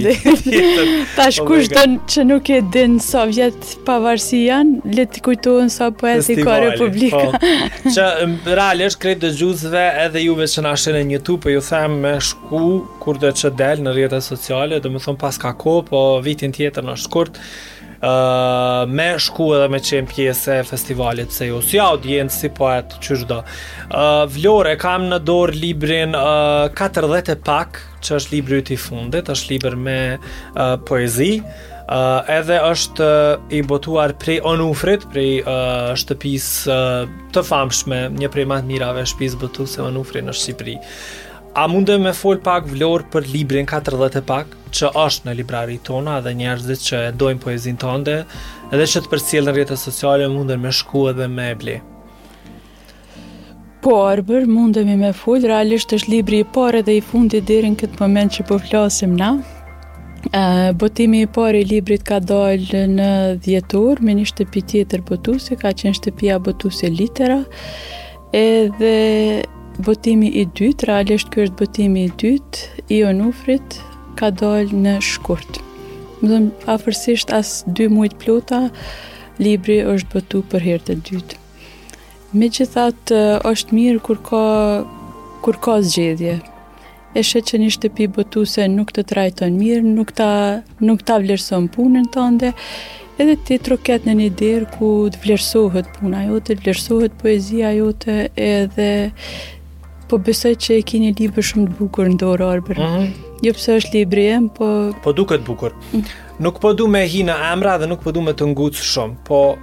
Okay, 0.03 0.35
tjetër. 0.45 0.91
Ta 1.17 1.27
shkush 1.33 1.69
okay, 1.69 1.97
që 2.15 2.23
nuk 2.25 2.49
e 2.55 2.59
din 2.73 2.95
sa 3.03 3.25
vjetë 3.29 3.81
pavarësi 3.87 4.41
janë, 4.45 4.93
le 4.97 5.05
të 5.11 5.21
kujtojnë 5.27 5.73
sa 5.73 5.89
poet 5.97 6.29
i 6.33 6.37
ka 6.39 6.57
republika. 6.65 7.21
Po. 7.35 7.83
që 7.95 8.07
realisht 8.47 8.99
krejtë 9.03 9.27
dë 9.27 9.33
gjuzve 9.41 9.83
edhe 10.07 10.23
juve 10.25 10.47
që 10.49 10.63
nashe 10.65 10.95
në 10.97 11.03
një 11.13 11.21
tu, 11.27 11.37
për 11.43 11.57
ju 11.57 11.61
them 11.73 11.99
me 12.03 12.15
shku 12.21 12.65
kur 13.03 13.19
dhe 13.21 13.33
që 13.35 13.53
del 13.59 13.83
në 13.85 13.95
rjetët 13.99 14.25
sociale, 14.25 14.79
dhe 14.81 14.89
më 14.95 15.03
thonë 15.05 15.21
pas 15.21 15.37
ka 15.41 15.53
ko, 15.61 15.79
po 15.85 16.03
vitin 16.25 16.53
tjetër 16.55 16.85
në 16.89 16.97
shkurt, 17.05 17.39
me 18.87 19.07
shku 19.19 19.45
edhe 19.55 19.69
me 19.71 19.79
qenë 19.83 20.09
pjesë 20.11 20.57
e 20.59 20.63
festivalit 20.67 21.31
se 21.31 21.47
ju 21.47 21.61
si 21.63 21.79
audiencë, 21.79 22.35
si 22.35 22.49
poet, 22.51 22.95
qyshdo 23.03 23.37
uh, 23.41 24.23
Vlore, 24.31 24.75
kam 24.81 25.05
në 25.09 25.19
dorë 25.27 25.55
librin 25.59 26.17
uh, 26.17 26.69
40 26.75 27.31
e 27.31 27.37
pak 27.47 27.79
që 28.03 28.15
është 28.19 28.35
libri 28.35 28.61
i 28.67 28.77
fundit 28.79 29.29
është 29.31 29.53
libër 29.53 29.75
me 29.79 29.97
uh, 30.17 30.73
poezi 30.89 31.37
uh, 31.39 32.27
edhe 32.27 32.59
është 32.73 33.07
uh, 33.07 33.51
i 33.55 33.63
botuar 33.71 34.17
prej 34.19 34.41
onufrit 34.51 35.07
prej 35.13 35.39
uh, 35.45 35.93
shtëpis 36.01 36.47
uh, 36.67 37.03
të 37.33 37.45
famshme 37.47 38.05
një 38.19 38.33
prej 38.35 38.47
matë 38.51 38.67
mirave 38.73 39.05
shpis 39.07 39.39
botu 39.39 39.67
se 39.67 39.79
onufri 39.85 40.25
në 40.27 40.35
Shqipëri 40.35 40.77
A 41.55 41.67
mundem 41.67 42.01
me 42.01 42.11
fol 42.17 42.39
pak 42.41 42.65
vlor 42.65 43.03
për 43.13 43.27
librin 43.29 43.67
40 43.69 44.15
e 44.17 44.21
pak, 44.25 44.53
që 44.73 44.87
është 44.97 45.27
në 45.27 45.35
librari 45.37 45.75
tona 45.85 46.15
dhe 46.25 46.31
njerëzit 46.33 46.81
që 46.87 47.01
e 47.09 47.11
dojnë 47.13 47.43
poezin 47.43 47.75
tënde, 47.77 48.15
edhe 48.73 48.87
që 48.93 49.01
të 49.05 49.11
përcjellë 49.11 49.49
në 49.49 49.53
rjetët 49.59 49.81
sociale 49.83 50.29
mundem 50.33 50.63
me 50.65 50.71
shku 50.73 51.03
edhe 51.11 51.27
me 51.29 51.51
ebli? 51.53 51.75
Po, 53.85 53.93
Arber, 54.07 54.47
mundemi 54.49 54.95
me 54.97 55.11
fol 55.13 55.45
realisht 55.45 55.93
është 55.93 56.13
libri 56.15 56.39
i 56.41 56.47
pare 56.57 56.81
dhe 56.87 56.97
i 56.97 57.05
fundi 57.11 57.41
në 57.45 57.73
këtë 57.83 58.01
moment 58.01 58.33
që 58.33 58.47
po 58.49 58.57
flasim 58.57 59.13
na. 59.21 59.31
Botimi 60.81 61.21
i 61.21 61.27
pare 61.37 61.61
i 61.61 61.65
librit 61.69 62.01
ka 62.07 62.17
dalë 62.19 62.85
në 62.97 63.11
djetur, 63.45 64.01
me 64.01 64.17
një 64.17 64.25
shtëpi 64.31 64.61
tjetër 64.71 65.01
botusi, 65.11 65.55
ka 65.61 65.69
qenë 65.75 65.99
shtëpia 66.01 66.39
botusi 66.49 66.89
litera, 66.89 67.43
edhe 68.33 68.95
botimi 69.81 70.27
i 70.41 70.45
dytë, 70.45 70.85
realisht 70.87 71.29
ky 71.33 71.47
është 71.47 71.57
botimi 71.63 72.05
i 72.09 72.13
dytë 72.19 72.83
i 72.93 72.99
Onufrit, 73.07 73.79
ka 74.19 74.29
dalë 74.33 74.75
në 74.85 74.97
shkurt. 75.05 75.61
Më 76.21 76.29
dhëmë, 76.29 76.51
afërsisht 76.73 77.33
as 77.33 77.53
dy 77.67 77.87
mujtë 77.91 78.19
plota, 78.21 78.59
libri 79.41 79.79
është 79.83 80.13
botu 80.13 80.43
për 80.51 80.65
herë 80.67 80.85
të 80.91 80.97
dytë. 81.07 81.39
Me 82.37 82.47
që 82.53 82.67
thatë, 82.73 83.21
është 83.49 83.77
mirë 83.77 84.01
kur 84.05 84.19
ka, 84.25 84.43
kur 85.45 85.59
ka 85.61 85.79
zgjedhje. 85.85 86.37
E 87.13 87.21
shet 87.21 87.51
që 87.51 87.59
një 87.61 87.67
shtëpi 87.75 88.07
botuese 88.13 88.63
se 88.63 88.67
nuk 88.73 88.89
të 88.95 89.03
trajton 89.11 89.53
mirë, 89.57 89.83
nuk 89.85 90.13
ta, 90.17 90.29
nuk 90.81 91.03
ta 91.05 91.19
vlerëson 91.21 91.67
punën 91.75 92.07
të 92.13 92.53
edhe 93.21 93.35
ti 93.45 93.59
troket 93.61 94.07
në 94.09 94.13
një 94.17 94.29
derë 94.39 94.67
ku 94.73 94.87
të 95.13 95.19
vlerësohet 95.21 95.91
puna 95.99 96.23
jote, 96.25 96.55
të 96.55 96.63
vlerësohet 96.63 97.13
poezia 97.21 97.69
jote, 97.77 98.15
edhe 98.33 98.87
Po 100.13 100.19
besoj 100.21 100.53
që 100.61 100.75
e 100.77 100.81
kini 100.85 101.07
libër 101.17 101.41
shumë 101.47 101.71
të 101.71 101.75
bukur 101.79 102.05
në 102.11 102.19
dorë 102.21 102.45
arber. 102.45 102.77
Mm 102.77 102.97
-hmm. 102.97 103.05
Jo 103.47 103.53
është 103.75 103.95
libri 103.95 104.25
po... 104.55 104.67
Po 105.03 105.09
duke 105.11 105.37
të 105.39 105.45
bukur. 105.47 105.73
Mm 105.93 105.97
-hmm. 105.97 106.11
Nuk 106.45 106.59
po 106.61 106.73
du 106.73 106.85
me 106.87 107.01
hi 107.09 107.23
në 107.25 107.33
emra 107.53 107.77
dhe 107.81 107.87
nuk 107.89 108.03
po 108.05 108.11
du 108.13 108.21
me 108.21 108.31
të 108.37 108.45
ngucë 108.53 108.83
shumë, 108.91 109.15
po 109.25 109.55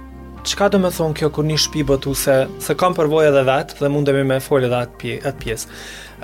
çka 0.43 0.67
do 0.69 0.79
me 0.83 0.87
thonë 0.91 1.13
kjo 1.19 1.29
kur 1.31 1.45
një 1.47 1.57
shpi 1.57 1.83
bëtu 1.87 2.13
se, 2.19 2.73
kam 2.75 2.93
përvoj 2.93 3.27
edhe 3.31 3.43
vetë 3.51 3.79
dhe 3.79 3.89
mundemi 3.89 4.23
me 4.27 4.39
folë 4.43 4.65
edhe 4.67 4.75
atë, 4.83 4.99
pje, 4.99 5.13
atë 5.29 5.39
pjesë. 5.43 5.67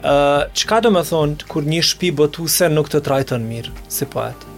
Uh, 0.04 0.44
çka 0.54 0.80
do 0.84 0.92
me 0.92 1.00
thonë 1.08 1.48
kur 1.48 1.64
një 1.64 1.80
shpi 1.84 2.12
bëtu 2.20 2.48
se 2.58 2.68
nuk 2.70 2.90
të 2.92 3.00
trajton 3.08 3.42
mirë, 3.48 3.72
si 3.88 4.06
po 4.12 4.20
atë? 4.20 4.54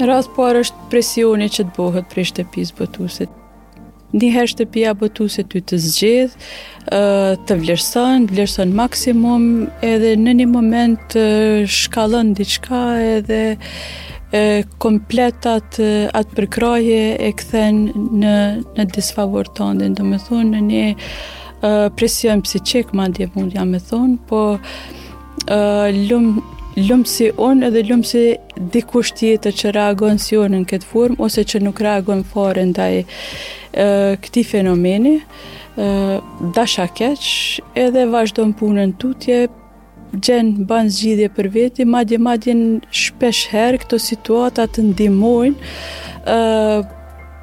Në 0.00 0.06
rast 0.08 0.30
parë 0.36 0.64
është 0.64 0.88
presioni 0.90 1.48
që 1.52 1.62
të 1.64 1.76
bëhet 1.76 2.08
prej 2.12 2.30
shtëpisë 2.32 2.74
botuese. 2.80 3.28
Ndihesh 4.14 4.52
të 4.54 4.64
botuese 4.66 4.92
botu 5.02 5.24
se 5.34 5.42
ty 5.50 5.58
të 5.66 5.76
zgjith, 5.82 6.34
të 7.48 7.54
vlerësën, 7.62 8.28
të 8.30 8.66
maksimum, 8.70 9.46
edhe 9.82 10.12
në 10.22 10.34
një 10.40 10.46
moment 10.52 11.02
të 11.10 11.24
shkallën 11.66 12.30
diçka 12.38 12.82
edhe 13.16 13.40
kompletat 14.86 15.80
atë 15.80 16.36
përkraje 16.38 17.02
e 17.26 17.32
këthen 17.40 17.80
në, 18.22 18.36
në 18.78 18.86
disfavor 18.94 19.50
të 19.56 19.72
ndin. 19.80 19.98
Do 19.98 20.06
me 20.14 20.22
thunë 20.22 20.46
në 20.54 20.62
një 20.70 20.86
presion 21.98 22.46
psiqik 22.46 22.94
ma 22.94 23.10
dje 23.10 23.32
mund 23.34 23.58
jam 23.58 23.74
me 23.74 23.82
thunë, 23.82 24.18
po 24.30 24.44
lumë 26.06 26.53
lëmë 26.76 27.06
si 27.06 27.26
onë 27.38 27.68
edhe 27.68 27.82
lëmë 27.88 28.06
si 28.08 28.22
diku 28.74 29.02
shtjetë 29.06 29.50
që 29.58 29.70
reagonë 29.76 30.22
si 30.22 30.38
onë 30.38 30.60
në 30.62 30.68
këtë 30.72 30.88
formë 30.90 31.20
ose 31.22 31.44
që 31.46 31.60
nuk 31.62 31.82
reagonë 31.86 32.26
fare 32.32 32.64
ndaj 32.70 32.96
këti 34.24 34.42
fenomeni 34.50 35.16
dasha 36.56 36.88
keq 36.98 37.26
edhe 37.84 38.04
vazhdo 38.10 38.46
në 38.50 38.56
punën 38.58 38.96
tutje 39.02 39.38
gjenë 40.14 40.66
banë 40.70 40.94
zgjidhje 40.96 41.30
për 41.36 41.50
veti 41.56 41.86
madje 41.90 42.18
madje 42.22 42.54
në 42.58 42.98
shpesh 43.04 43.48
herë 43.54 43.82
këto 43.84 43.98
situatat 44.02 44.74
të 44.76 44.88
ndimojnë 44.90 46.36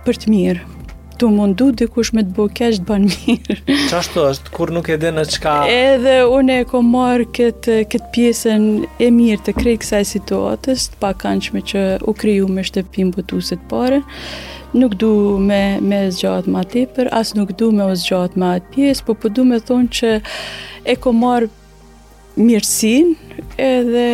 për 0.06 0.24
të 0.26 0.32
mirë 0.32 0.70
të 1.22 1.28
mundu 1.30 1.68
dikush 1.78 2.10
me 2.18 2.24
të 2.26 2.34
bo 2.34 2.48
kesh 2.58 2.80
të 2.82 2.88
banë 2.88 3.10
mirë. 3.12 3.56
Qashtu 3.92 4.24
është, 4.26 4.52
kur 4.56 4.72
nuk 4.74 4.88
e 4.90 4.96
dinë 5.02 5.22
në 5.22 5.36
qka... 5.36 5.54
Edhe 5.70 6.16
une 6.34 6.56
e 6.64 6.66
ko 6.70 6.80
marë 6.86 7.28
këtë, 7.38 7.76
pjesën 8.16 8.64
e 9.06 9.10
mirë 9.14 9.44
të 9.46 9.54
krejtë 9.60 9.82
kësaj 9.84 10.02
situatës, 10.16 10.88
të 10.96 11.00
pakanqme 11.04 11.62
që 11.72 11.84
u 12.10 12.14
kriju 12.22 12.48
me 12.50 12.66
shtepim 12.66 13.12
bëtusit 13.14 13.62
pare, 13.70 14.00
nuk 14.74 14.96
du 15.02 15.12
me, 15.46 15.62
me 15.86 16.02
zgjatë 16.16 16.54
ma 16.56 16.64
tepër, 16.74 17.12
as 17.22 17.36
nuk 17.38 17.54
du 17.62 17.70
me 17.78 17.86
o 17.86 17.94
zgjatë 18.02 18.42
ma 18.42 18.56
atë 18.58 18.72
pjesë, 18.74 19.06
po 19.06 19.16
përdu 19.22 19.46
po 19.46 19.50
me 19.52 19.60
thonë 19.70 19.92
që 20.00 20.16
e 20.90 20.96
ko 21.06 21.14
marë 21.22 21.52
mirësin 22.42 23.14
edhe 23.62 24.08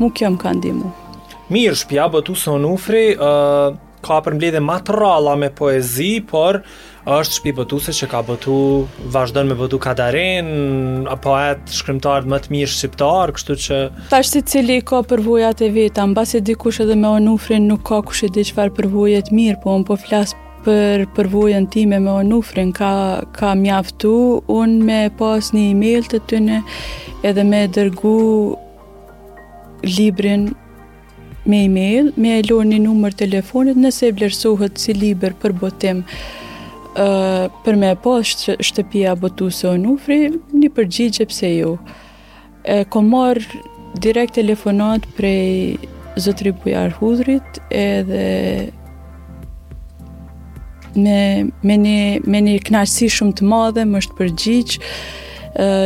mu 0.00 0.10
kjo 0.16 0.32
më 0.34 0.40
kanë 0.42 0.64
dimu. 0.66 0.90
Mirë, 1.54 1.76
shpja 1.84 2.08
bëtu 2.10 2.34
në 2.58 2.72
ufri, 2.74 3.04
uh 3.14 3.86
ka 4.04 4.20
përmbledhje 4.24 4.60
ma 4.64 4.78
të 4.80 5.36
me 5.40 5.48
poezi, 5.52 6.12
por 6.32 6.60
është 7.06 7.34
shpibëtuse 7.38 7.92
që 7.98 8.08
ka 8.12 8.20
bëtu, 8.28 8.56
vazhdojnë 9.12 9.50
me 9.52 9.56
bëtu 9.60 9.78
kadaren, 9.80 10.50
apo 11.10 11.34
et 11.40 11.60
shkrymtarët 11.78 12.28
më 12.32 12.38
të 12.44 12.52
mirë 12.54 12.72
shqiptarë, 12.74 13.34
kështu 13.36 13.56
që... 13.64 13.80
Ta 14.12 14.20
është 14.22 14.36
si 14.36 14.42
cili 14.52 14.78
ka 14.90 15.02
përvojat 15.10 15.62
e 15.66 15.70
veta, 15.74 16.04
në 16.10 16.16
basi 16.18 16.42
dikush 16.46 16.80
edhe 16.84 16.96
me 17.00 17.08
onufrin 17.18 17.66
nuk 17.70 17.84
ka 17.88 18.00
kush 18.08 18.24
e 18.28 18.32
di 18.34 18.44
qëfar 18.48 18.72
përvojat 18.78 19.32
mirë, 19.34 19.60
po 19.64 19.74
unë 19.78 19.88
po 19.90 19.96
flasë 20.04 20.38
për 20.64 21.06
përvojën 21.16 21.70
time 21.72 22.02
me 22.04 22.14
onufrin, 22.20 22.72
ka, 22.76 22.90
ka 23.38 23.54
mjaftu 23.56 24.10
unë 24.52 24.80
me 24.90 24.98
pas 25.16 25.46
një 25.56 25.62
email 25.72 26.04
të 26.04 26.20
të 26.28 26.40
edhe 27.30 27.44
me 27.48 27.62
dërgu 27.72 28.14
librin 29.96 30.50
me 31.46 31.56
email, 31.64 32.12
me 32.18 32.36
e 32.40 32.44
lorë 32.44 32.68
një 32.74 32.80
numër 32.84 33.14
telefonit 33.24 33.78
nëse 33.80 34.10
e 34.10 34.16
blersohet 34.16 34.78
si 34.80 34.92
liber 34.94 35.32
për 35.40 35.54
botim 35.58 36.02
uh, 36.96 37.46
për 37.64 37.78
me 37.80 37.94
e 37.94 37.98
pas 37.98 38.34
shtëpia 38.36 39.16
botuse 39.20 39.66
o 39.70 39.76
nufri, 39.80 40.34
një 40.52 40.70
përgjigje 40.76 41.26
pse 41.30 41.52
jo. 41.54 41.76
E, 42.64 42.82
ko 42.92 43.00
marë 43.00 43.62
direkt 44.04 44.36
telefonat 44.36 45.06
prej 45.16 45.78
zëtri 46.20 46.52
bujar 46.60 46.92
hudrit 46.98 47.60
edhe 47.72 48.68
me, 50.94 51.18
me, 51.64 51.74
një, 51.80 52.00
me 52.28 52.44
një 52.44 52.58
knaqësi 52.68 53.08
shumë 53.16 53.38
të 53.40 53.48
madhe, 53.48 53.86
më 53.88 54.04
është 54.04 54.18
përgjigjë, 54.20 54.92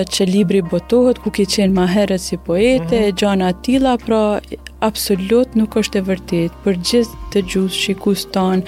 që 0.08 0.24
libri 0.28 0.62
botohet, 0.62 1.18
ku 1.18 1.30
ki 1.34 1.44
qenë 1.50 1.74
maherët 1.74 2.20
si 2.22 2.36
poete, 2.36 3.00
mm 3.00 3.04
-hmm. 3.04 3.16
gjana 3.18 3.96
pra 4.06 4.40
absolut 4.80 5.48
nuk 5.54 5.72
është 5.80 5.98
e 5.98 6.02
vërtit. 6.10 6.50
Për 6.64 6.74
gjithë 6.88 7.16
të 7.32 7.38
gjusë 7.50 7.78
shikus 7.84 8.20
tanë, 8.34 8.62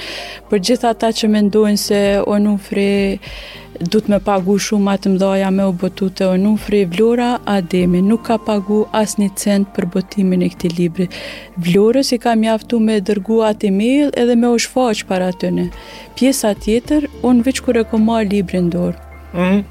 për 0.51 0.59
gjithë 0.67 0.87
ata 0.91 1.09
që 1.19 1.29
mendojnë 1.37 1.77
se 1.89 2.01
onufri 2.27 3.19
du 3.91 3.99
të 4.01 4.09
me 4.11 4.19
pagu 4.25 4.55
shumë 4.59 4.93
atë 4.95 5.09
mdoja 5.15 5.51
me 5.51 5.65
u 5.69 5.73
botu 5.73 6.09
të 6.11 6.25
onufri, 6.35 6.85
Vlora 6.93 7.39
Ademi 7.45 8.03
nuk 8.03 8.23
ka 8.27 8.39
pagu 8.39 8.87
as 8.93 9.17
një 9.19 9.29
cent 9.37 9.67
për 9.75 9.85
botimin 9.93 10.43
e 10.43 10.49
këti 10.49 10.69
libri. 10.79 11.07
Vlorës 11.65 12.15
i 12.15 12.19
ka 12.19 12.35
mjaftu 12.35 12.81
me 12.81 13.01
dërgu 13.09 13.39
atë 13.51 13.67
email 13.67 14.09
edhe 14.21 14.35
me 14.37 14.49
u 14.49 14.59
shfaqë 14.65 15.05
para 15.07 15.31
të 15.33 15.51
në. 15.57 15.67
Pjesa 16.17 16.55
tjetër, 16.55 17.03
unë 17.23 17.43
vëqë 17.45 17.65
kërë 17.65 17.81
e 17.81 17.85
ko 17.91 17.97
libri 18.35 18.59
ndorë. 18.63 18.97
Mm 19.35 19.43
-hmm. 19.49 19.63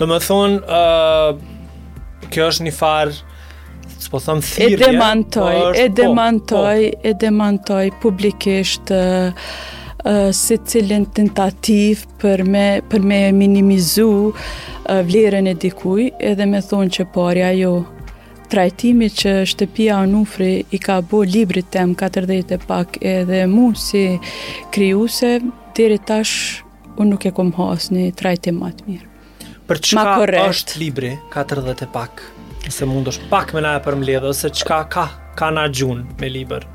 Do 0.00 0.06
me 0.08 0.16
thonë 0.22 0.62
uh, 0.64 1.34
Kjo 2.32 2.46
është 2.52 2.64
një 2.66 2.72
farë 2.76 4.00
Po 4.10 4.20
thamë 4.22 4.46
thirje 4.48 4.78
E 4.78 4.80
demantoj 4.80 5.50
po 5.58 5.74
E 5.76 5.84
demantoj 5.98 6.88
po. 6.94 7.02
E 7.08 7.12
demantoj 7.26 7.88
publikisht 8.02 8.94
se 10.32 10.56
cilën 10.64 11.02
tentativ 11.12 12.06
për 12.22 12.40
me 12.48 12.62
për 12.88 13.02
me 13.04 13.18
minimizu 13.36 14.30
vlerën 15.08 15.50
e 15.52 15.52
dikujt 15.60 16.24
edhe 16.30 16.46
më 16.48 16.62
thon 16.70 16.88
që 16.96 17.04
parja 17.12 17.50
jo 17.58 17.74
trajtimi 18.48 19.10
që 19.20 19.34
shtëpia 19.52 19.98
Anufri 20.06 20.52
i 20.72 20.80
ka 20.80 21.02
bo 21.12 21.20
libri 21.34 21.60
tem 21.76 21.92
40 21.92 22.56
e 22.56 22.60
pak 22.64 22.96
edhe 23.12 23.42
mu 23.52 23.74
si 23.76 24.06
kriuse, 24.72 25.34
deri 25.76 26.00
tash 26.08 26.64
unë 26.96 27.10
nuk 27.12 27.28
e 27.28 27.36
kom 27.36 27.52
pasur 27.60 27.98
një 28.00 28.08
trajtim 28.22 28.64
më 28.64 28.74
të 28.80 28.88
mirë 28.88 29.09
për 29.70 29.78
çka 29.86 30.12
është 30.50 30.78
libri 30.82 31.12
40 31.30 31.82
e 31.84 31.86
pak. 31.94 32.22
Nëse 32.64 32.86
mundosh 32.90 33.20
pak 33.30 33.52
më 33.54 33.60
na 33.62 33.74
për 33.84 33.96
mbledh 34.00 34.26
ose 34.32 34.50
çka 34.50 34.78
ka 34.90 35.04
ka 35.38 35.50
na 35.54 35.68
xhun 35.70 36.00
me 36.20 36.28
libër. 36.36 36.66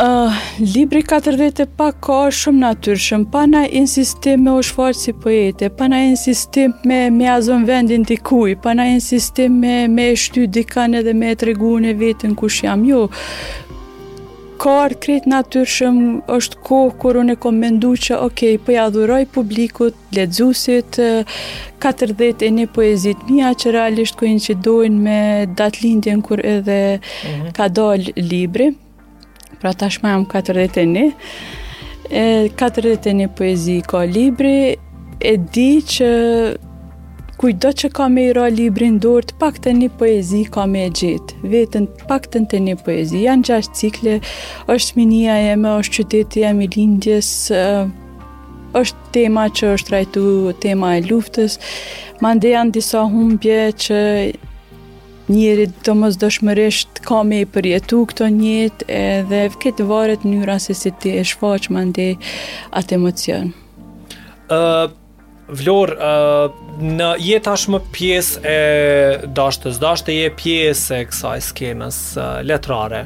uh, 0.00 0.32
libri 0.74 1.02
40 1.02 1.60
e 1.62 1.66
pak 1.78 1.96
ka 2.06 2.18
shumë 2.40 2.60
natyrshëm, 2.64 3.24
pa 3.32 3.46
na 3.46 3.64
insistim 3.82 4.44
me 4.44 4.50
ushfort 4.60 4.96
si 5.00 5.12
poete, 5.12 5.70
pa 5.78 5.88
na 5.88 6.00
insistim 6.12 6.74
me 6.84 7.10
me 7.10 7.28
azon 7.38 7.64
vendin 7.68 8.04
ti 8.04 8.16
kuj, 8.16 8.58
pa 8.62 8.74
na 8.74 8.84
insistim 8.86 9.60
me 9.64 9.88
me 9.88 10.10
shty 10.16 10.46
dikane 10.54 10.98
edhe 11.00 11.12
me 11.22 11.32
treguën 11.34 11.84
e 11.90 11.94
vetën 12.04 12.34
kush 12.36 12.60
jam 12.64 12.84
ju. 12.88 12.96
Jo, 13.08 13.71
kohër 14.62 14.92
kretë 15.02 15.26
natyrshëm 15.30 15.96
është 16.30 16.58
kohë 16.66 16.92
kur 17.02 17.16
unë 17.22 17.34
e 17.34 17.38
kom 17.42 17.56
mendu 17.58 17.88
që 18.04 18.14
okej, 18.14 18.54
okay, 18.54 18.60
po 18.62 18.68
përja 18.70 18.84
dhuroj 18.94 19.24
publikut, 19.34 19.96
ledzusit, 20.14 20.98
41 21.82 22.68
poezit 22.70 23.24
mija 23.30 23.50
që 23.58 23.72
realisht 23.74 24.22
që 24.46 24.54
dojnë 24.62 25.02
me 25.08 25.20
datë 25.58 25.82
lindjen 25.82 26.22
kur 26.22 26.44
edhe 26.54 26.76
mm 26.98 26.98
-hmm. 26.98 27.52
ka 27.56 27.64
dollë 27.68 28.12
libri, 28.32 28.68
pra 29.60 29.72
tashma 29.74 30.08
jam 30.14 30.26
41, 30.26 31.12
e, 32.10 32.48
41 32.56 33.28
poezi 33.38 33.82
ka 33.90 34.00
libri, 34.04 34.76
e 35.20 35.34
di 35.54 35.70
që 35.92 36.08
kujdo 37.42 37.72
që 37.74 37.88
ka 37.96 38.04
me 38.06 38.28
i 38.28 38.32
ra 38.36 38.44
librin 38.54 39.00
dorët, 39.02 39.32
pak 39.40 39.56
të 39.64 39.72
një 39.80 39.88
poezi 39.98 40.44
ka 40.54 40.62
me 40.70 40.84
e 40.86 40.92
gjithë. 40.94 41.38
Vetën 41.50 41.88
pak 42.06 42.28
të 42.30 42.60
një 42.68 42.76
poezi. 42.86 43.24
Janë 43.24 43.48
gjashtë 43.48 43.78
cikle, 43.80 44.12
është 44.70 44.94
minia 45.00 45.34
e 45.48 45.56
me, 45.58 45.72
është 45.82 45.96
qyteti 45.96 46.44
e 46.46 46.52
me 46.54 46.68
lindjes, 46.76 47.32
është 48.78 49.10
tema 49.16 49.48
që 49.58 49.72
është 49.74 49.94
rajtu 49.96 50.22
tema 50.62 50.92
e 51.00 51.02
luftës. 51.08 51.58
Mande 52.22 52.54
janë 52.54 52.74
disa 52.78 53.02
humbje 53.10 53.58
që 53.86 53.98
njëri 55.34 55.66
të 55.82 55.98
mos 55.98 56.22
ka 57.08 57.20
me 57.26 57.42
i 57.42 57.46
përjetu 57.54 58.04
këto 58.10 58.30
njëtë 58.38 58.86
edhe 59.00 59.42
këtë 59.62 59.84
varet 59.90 60.22
njëra 60.26 60.60
se 60.62 60.74
si 60.78 60.90
ti 61.02 61.16
e 61.18 61.24
shfaq 61.26 61.72
mande 61.74 62.12
atë 62.78 62.98
emocion. 63.00 63.50
Uh, 64.52 64.90
Vlor, 65.52 65.90
uh, 65.92 66.48
në 66.80 67.08
je 67.20 67.36
tashmë 67.44 67.80
pjesë 67.92 68.40
e 68.46 69.32
dashtës, 69.36 69.76
dashtë 69.82 70.14
je 70.14 70.30
pjesë 70.38 71.00
e 71.02 71.06
kësaj 71.10 71.34
skenës 71.50 71.98
uh, 72.16 72.38
letrare, 72.48 73.02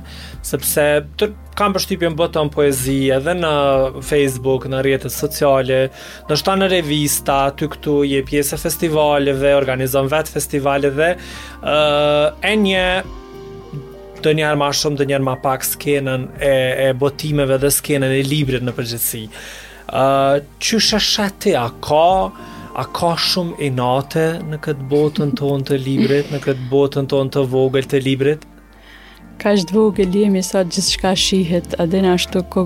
sepse 0.47 0.85
të 1.19 1.31
kam 1.59 1.75
përshtypjen 1.75 2.15
bëtëm 2.21 2.53
poezije 2.55 3.17
edhe 3.19 3.35
në 3.41 3.51
Facebook, 4.07 4.69
në 4.71 4.85
rjetët 4.87 5.17
sociale, 5.17 5.81
në 6.31 6.39
shta 6.39 6.55
në 6.61 6.71
revista, 6.77 7.41
ty 7.59 7.67
këtu 7.73 7.99
je 8.13 8.23
pjesë 8.29 8.55
e 8.55 8.63
festivaleve, 8.63 9.53
organizon 9.59 10.11
vetë 10.13 10.37
festivaleve, 10.39 11.11
uh, 11.65 12.27
e 12.47 12.55
një 12.69 12.87
të 14.23 14.37
njerë 14.39 14.59
ma 14.63 14.71
shumë, 14.75 15.03
të 15.03 15.11
njerë 15.11 15.27
ma 15.27 15.35
pak 15.43 15.67
skenën 15.67 16.31
e, 16.41 16.55
e 16.87 16.91
botimeve 16.99 17.59
dhe 17.63 17.71
skenën 17.75 18.15
e 18.15 18.27
librit 18.27 18.63
në 18.65 18.73
përgjithsi 18.79 19.27
qysh 19.91 20.95
është 20.99 21.55
a 21.57 21.69
ka, 21.85 22.31
a 22.77 22.85
ka 22.93 23.13
shumë 23.17 23.59
inate 23.71 24.25
në 24.43 24.59
këtë 24.65 24.87
botën 24.91 25.31
tonë 25.39 25.65
të 25.69 25.79
libret 25.81 26.31
në 26.35 26.41
këtë 26.45 26.67
botën 26.73 27.07
tonë 27.09 27.31
të 27.37 27.45
vogël 27.53 27.87
të 27.89 28.01
libret 28.03 28.43
Ka 29.39 29.53
është 29.55 29.73
vogël 29.77 30.11
jemi 30.17 30.41
sa 30.43 30.63
gjithë 30.65 30.91
shka 30.95 31.11
shihet, 31.21 31.75
a 31.79 31.85
dhe 31.85 31.99
në 32.01 32.15
ashtu 32.17 32.41
ko, 32.51 32.63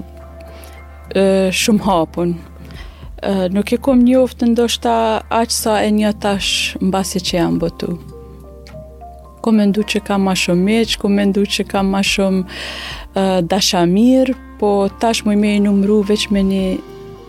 shumë 1.16 1.82
hapun. 1.82 2.36
nuk 3.50 3.72
e 3.72 3.76
kom 3.76 3.98
një 4.04 4.16
oftë 4.18 4.46
ndoshta 4.52 4.92
aqë 5.40 5.52
sa 5.52 5.80
e 5.82 5.90
një 5.90 6.12
tash 6.22 6.76
në 6.80 6.90
basi 6.92 7.20
që 7.26 7.34
jam 7.36 7.58
botu. 7.58 7.88
Kom 9.42 9.56
me 9.56 9.66
ndu 9.66 9.82
që 9.82 10.04
kam 10.06 10.22
ma 10.22 10.34
shumë 10.34 10.62
meqë 10.64 10.96
Kom 11.02 11.12
me 11.14 11.24
ndu 11.26 11.42
që 11.42 11.64
kam 11.66 11.90
ma 11.90 12.00
shumë 12.02 12.44
uh, 13.18 13.40
dashamir, 13.42 14.30
po 14.60 14.88
tash 15.00 15.24
mu 15.24 15.32
i 15.32 15.36
me 15.36 15.56
i 15.56 15.60
numru 15.60 16.02
veç 16.06 16.30
me 16.30 16.40
një 16.42 16.64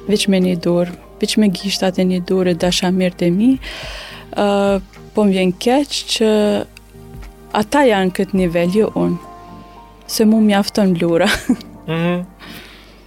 veç 0.10 0.26
me 0.32 0.40
një 0.42 0.56
dorë, 0.64 0.94
veç 1.22 1.36
me 1.38 1.48
gishtat 1.54 2.00
e 2.02 2.06
një 2.08 2.22
dorë, 2.30 2.56
dasha 2.62 2.90
mirë 2.94 3.18
të 3.20 3.30
mi, 3.36 3.52
po 5.14 5.26
më 5.26 5.34
vjen 5.36 5.52
keq 5.62 5.98
që 6.16 6.30
ata 7.62 7.84
janë 7.90 8.14
këtë 8.18 8.38
nivel, 8.40 8.74
jo 8.82 8.92
unë, 8.98 9.20
se 10.12 10.26
mu 10.26 10.40
mjafton 10.46 10.96
lura. 11.02 11.28
mm 11.88 11.96
-hmm. 11.96 12.20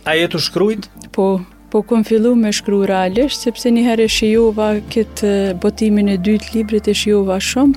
A 0.05 0.15
jetu 0.15 0.39
shkrujt? 0.39 0.89
Po, 1.13 1.41
po 1.71 1.83
kom 1.83 2.05
fillu 2.05 2.35
me 2.35 2.53
shkru 2.53 2.85
realisht, 2.87 3.41
sepse 3.41 3.69
një 3.71 3.83
herë 3.89 4.05
e 4.05 4.09
shijova 4.09 4.75
këtë 4.93 5.55
botimin 5.63 6.09
e 6.09 6.17
dytë 6.17 6.55
librit 6.55 6.89
e 6.89 6.95
shijova 6.95 7.37
shumë, 7.41 7.75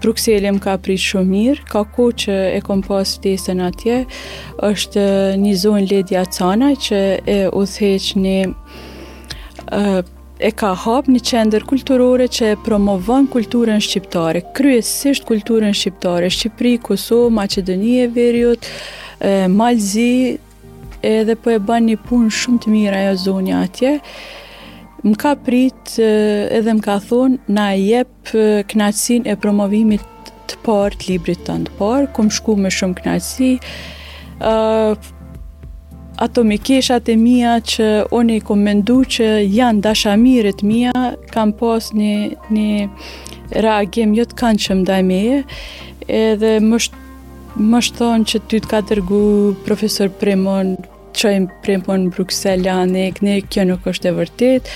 Bruxelles 0.00 0.52
më 0.54 0.62
ka 0.62 0.76
prit 0.78 1.00
shumë 1.02 1.26
mirë, 1.34 1.64
ka 1.70 1.82
ku 1.94 2.10
që 2.14 2.34
e 2.54 2.60
kom 2.64 2.82
pas 2.86 3.16
vdesën 3.18 3.58
atje, 3.66 4.04
është 4.62 5.02
një 5.42 5.54
zonë 5.62 5.86
ledja 5.90 6.22
cana 6.30 6.70
që 6.78 7.00
e 7.26 7.38
u 7.50 7.62
theq 7.74 8.06
një 8.22 8.36
e 10.40 10.50
ka 10.56 10.70
hap 10.84 11.10
një 11.12 11.20
qender 11.30 11.66
kulturore 11.68 12.28
që 12.32 12.52
e 12.54 12.58
promovon 12.64 13.26
kulturën 13.28 13.82
shqiptare, 13.82 14.44
kryesisht 14.56 15.26
kulturën 15.28 15.74
shqiptare, 15.76 16.30
Shqipri, 16.32 16.78
Kosovë, 16.80 17.34
Macedonije, 17.40 18.06
Veriut, 18.14 18.70
Malzi, 19.52 20.38
edhe 21.04 21.34
po 21.36 21.50
e 21.50 21.58
ban 21.58 21.84
një 21.90 21.98
punë 22.08 22.32
shumë 22.40 22.62
të 22.64 22.72
mirë 22.76 23.02
ajo 23.02 23.18
zonja 23.26 23.60
atje, 23.66 23.98
Më 25.00 25.16
ka 25.16 25.30
prit 25.40 25.94
edhe 25.96 26.72
më 26.76 26.82
ka 26.84 26.96
thonë 27.00 27.38
na 27.56 27.70
e 27.72 27.78
jep 27.80 28.32
knatsin 28.68 29.22
e 29.24 29.36
promovimit 29.40 30.02
të 30.50 30.58
parë 30.66 30.98
të 31.00 31.06
librit 31.08 31.40
të 31.46 31.54
ndë 31.62 31.72
parë, 31.78 32.08
kom 32.12 32.28
më 32.28 32.34
shku 32.36 32.56
me 32.60 32.72
shumë 32.78 32.98
knatsi. 32.98 33.50
Ato 36.20 36.44
me 36.44 36.58
keshat 36.60 37.08
e 37.08 37.16
mija 37.16 37.54
që 37.72 37.88
onë 38.12 38.36
i 38.42 38.58
mendu 38.66 38.98
që 39.16 39.28
janë 39.48 39.80
dashamirët 39.86 40.60
mija, 40.68 40.92
kam 41.32 41.54
pas 41.56 41.92
një, 41.96 42.12
një 42.52 43.58
reagim 43.64 44.12
jëtë 44.20 44.34
jo 44.36 44.40
kanë 44.42 44.62
që 44.66 44.76
më 44.80 44.88
dajme 44.90 45.22
e, 45.32 45.42
edhe 46.28 46.58
më 46.60 46.76
shtë 46.84 46.96
më 47.72 47.78
shtonë 47.86 48.28
që 48.30 48.38
ty 48.48 48.60
të 48.62 48.68
ka 48.70 48.78
tërgu 48.88 49.24
profesor 49.66 50.12
Premon 50.20 50.76
qëjmë 51.16 51.60
primë 51.64 51.96
në 52.06 52.12
Bruxelles, 52.14 52.66
ja, 52.66 52.78
ne, 52.86 53.08
ne, 53.24 53.38
kjo 53.46 53.64
nuk 53.70 53.86
është 53.90 54.10
e 54.12 54.16
vërtit. 54.20 54.74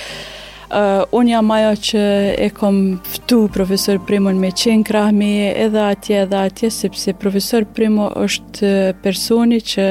Uh, 0.75 1.05
unë 1.15 1.29
jam 1.31 1.51
ajo 1.55 1.73
që 1.87 2.01
e 2.41 2.47
kom 2.57 2.77
ftu 3.07 3.45
profesor 3.53 4.01
Primon 4.09 4.39
me 4.41 4.49
qenë 4.59 4.83
krahme 4.89 5.29
edhe 5.61 5.79
atje 5.93 6.23
edhe 6.25 6.39
atje, 6.49 6.71
sepse 6.73 7.13
profesor 7.21 7.63
Primo 7.77 8.09
është 8.19 8.71
personi 9.05 9.61
që 9.63 9.85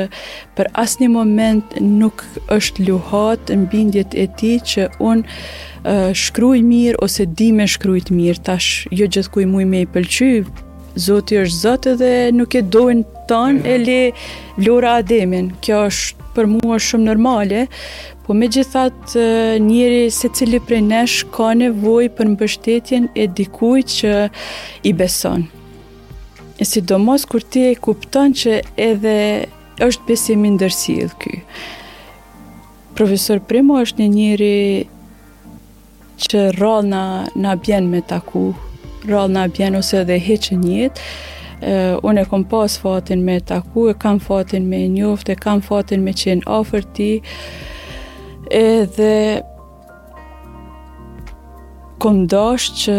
për 0.57 0.71
asni 0.83 1.07
moment 1.13 1.77
nuk 1.79 2.25
është 2.51 2.87
luhat 2.89 3.53
në 3.53 3.69
bindjet 3.71 4.17
e 4.17 4.25
ti 4.41 4.55
që 4.73 4.89
unë 4.97 5.23
uh, 5.23 6.09
shkruj 6.23 6.59
mirë 6.65 6.99
ose 7.05 7.29
di 7.29 7.51
me 7.55 7.69
shkrujt 7.69 8.11
mirë, 8.11 8.43
tash 8.49 8.83
jo 8.91 9.07
gjithë 9.07 9.31
kuj 9.37 9.47
mui 9.53 9.69
me 9.69 9.85
i 9.85 9.91
pëlqy, 9.93 10.33
zoti 11.05 11.39
është 11.45 11.61
zotë 11.61 11.95
dhe 12.01 12.13
nuk 12.35 12.57
e 12.59 12.65
dojnë 12.75 13.29
tanë 13.31 13.61
mhm. 13.61 13.63
e 13.63 13.79
le 13.87 14.65
lora 14.67 14.97
ademin, 15.03 15.53
kjo 15.63 15.85
është 15.93 16.21
për 16.35 16.47
mua 16.49 16.77
shumë 16.81 17.05
normale, 17.07 17.63
po 18.25 18.35
me 18.37 18.47
gjithat 18.51 19.13
njëri 19.67 20.03
se 20.15 20.29
cili 20.35 20.59
prej 20.63 20.81
nesh 20.89 21.17
ka 21.35 21.51
nevoj 21.59 22.09
për 22.17 22.31
mbështetjen 22.33 23.09
e 23.19 23.27
dikuj 23.37 23.85
që 23.97 24.13
i 24.89 24.93
beson. 24.99 25.45
E 26.61 26.65
si 26.69 26.81
do 26.81 26.99
mos 27.01 27.25
kur 27.29 27.43
ti 27.51 27.67
e 27.71 27.75
kupton 27.81 28.35
që 28.39 28.59
edhe 28.89 29.15
është 29.87 30.07
besimin 30.11 30.57
ndërsil 30.59 31.11
ky. 31.21 31.39
Profesor 32.93 33.41
Primo 33.49 33.79
është 33.81 34.03
një 34.03 34.09
njëri 34.17 34.59
që 36.27 36.43
rralë 36.53 36.87
na, 36.93 37.55
bjen 37.65 37.87
me 37.89 38.03
taku, 38.07 38.47
rralë 39.09 39.33
na 39.33 39.47
bjen 39.51 39.79
ose 39.79 39.97
edhe 40.03 40.19
heqë 40.21 40.59
njëtë, 40.61 41.07
unë 42.03 42.19
e 42.23 42.29
kom 42.29 42.43
pas 42.49 42.75
fatin 42.79 43.21
me 43.25 43.39
taku, 43.39 43.89
e 43.91 43.93
kam 43.93 44.19
fatin 44.19 44.65
me 44.69 44.79
njoft, 44.91 45.29
e 45.29 45.35
kam 45.35 45.61
fatin 45.61 46.01
me 46.03 46.13
qenë 46.13 46.45
ofër 46.49 46.85
ti, 46.97 47.09
edhe 48.51 49.15
kom 52.03 52.25
dash 52.27 52.71
që 52.83 52.97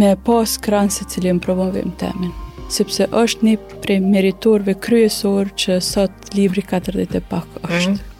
me 0.00 0.14
pas 0.26 0.56
kranë 0.64 0.94
se 0.94 1.08
cilin 1.12 1.40
provovim 1.40 1.92
temin, 2.00 2.32
sepse 2.72 3.08
është 3.12 3.48
një 3.48 3.56
prej 3.84 3.98
meritorve 4.04 4.76
kryesor 4.84 5.52
që 5.56 5.80
sot 5.84 6.32
libri 6.36 6.64
40 6.64 7.20
e 7.20 7.20
pak 7.30 7.46
mhm. 7.62 7.68
është. 7.68 7.90
Mm 7.90 7.96
-hmm 7.96 8.16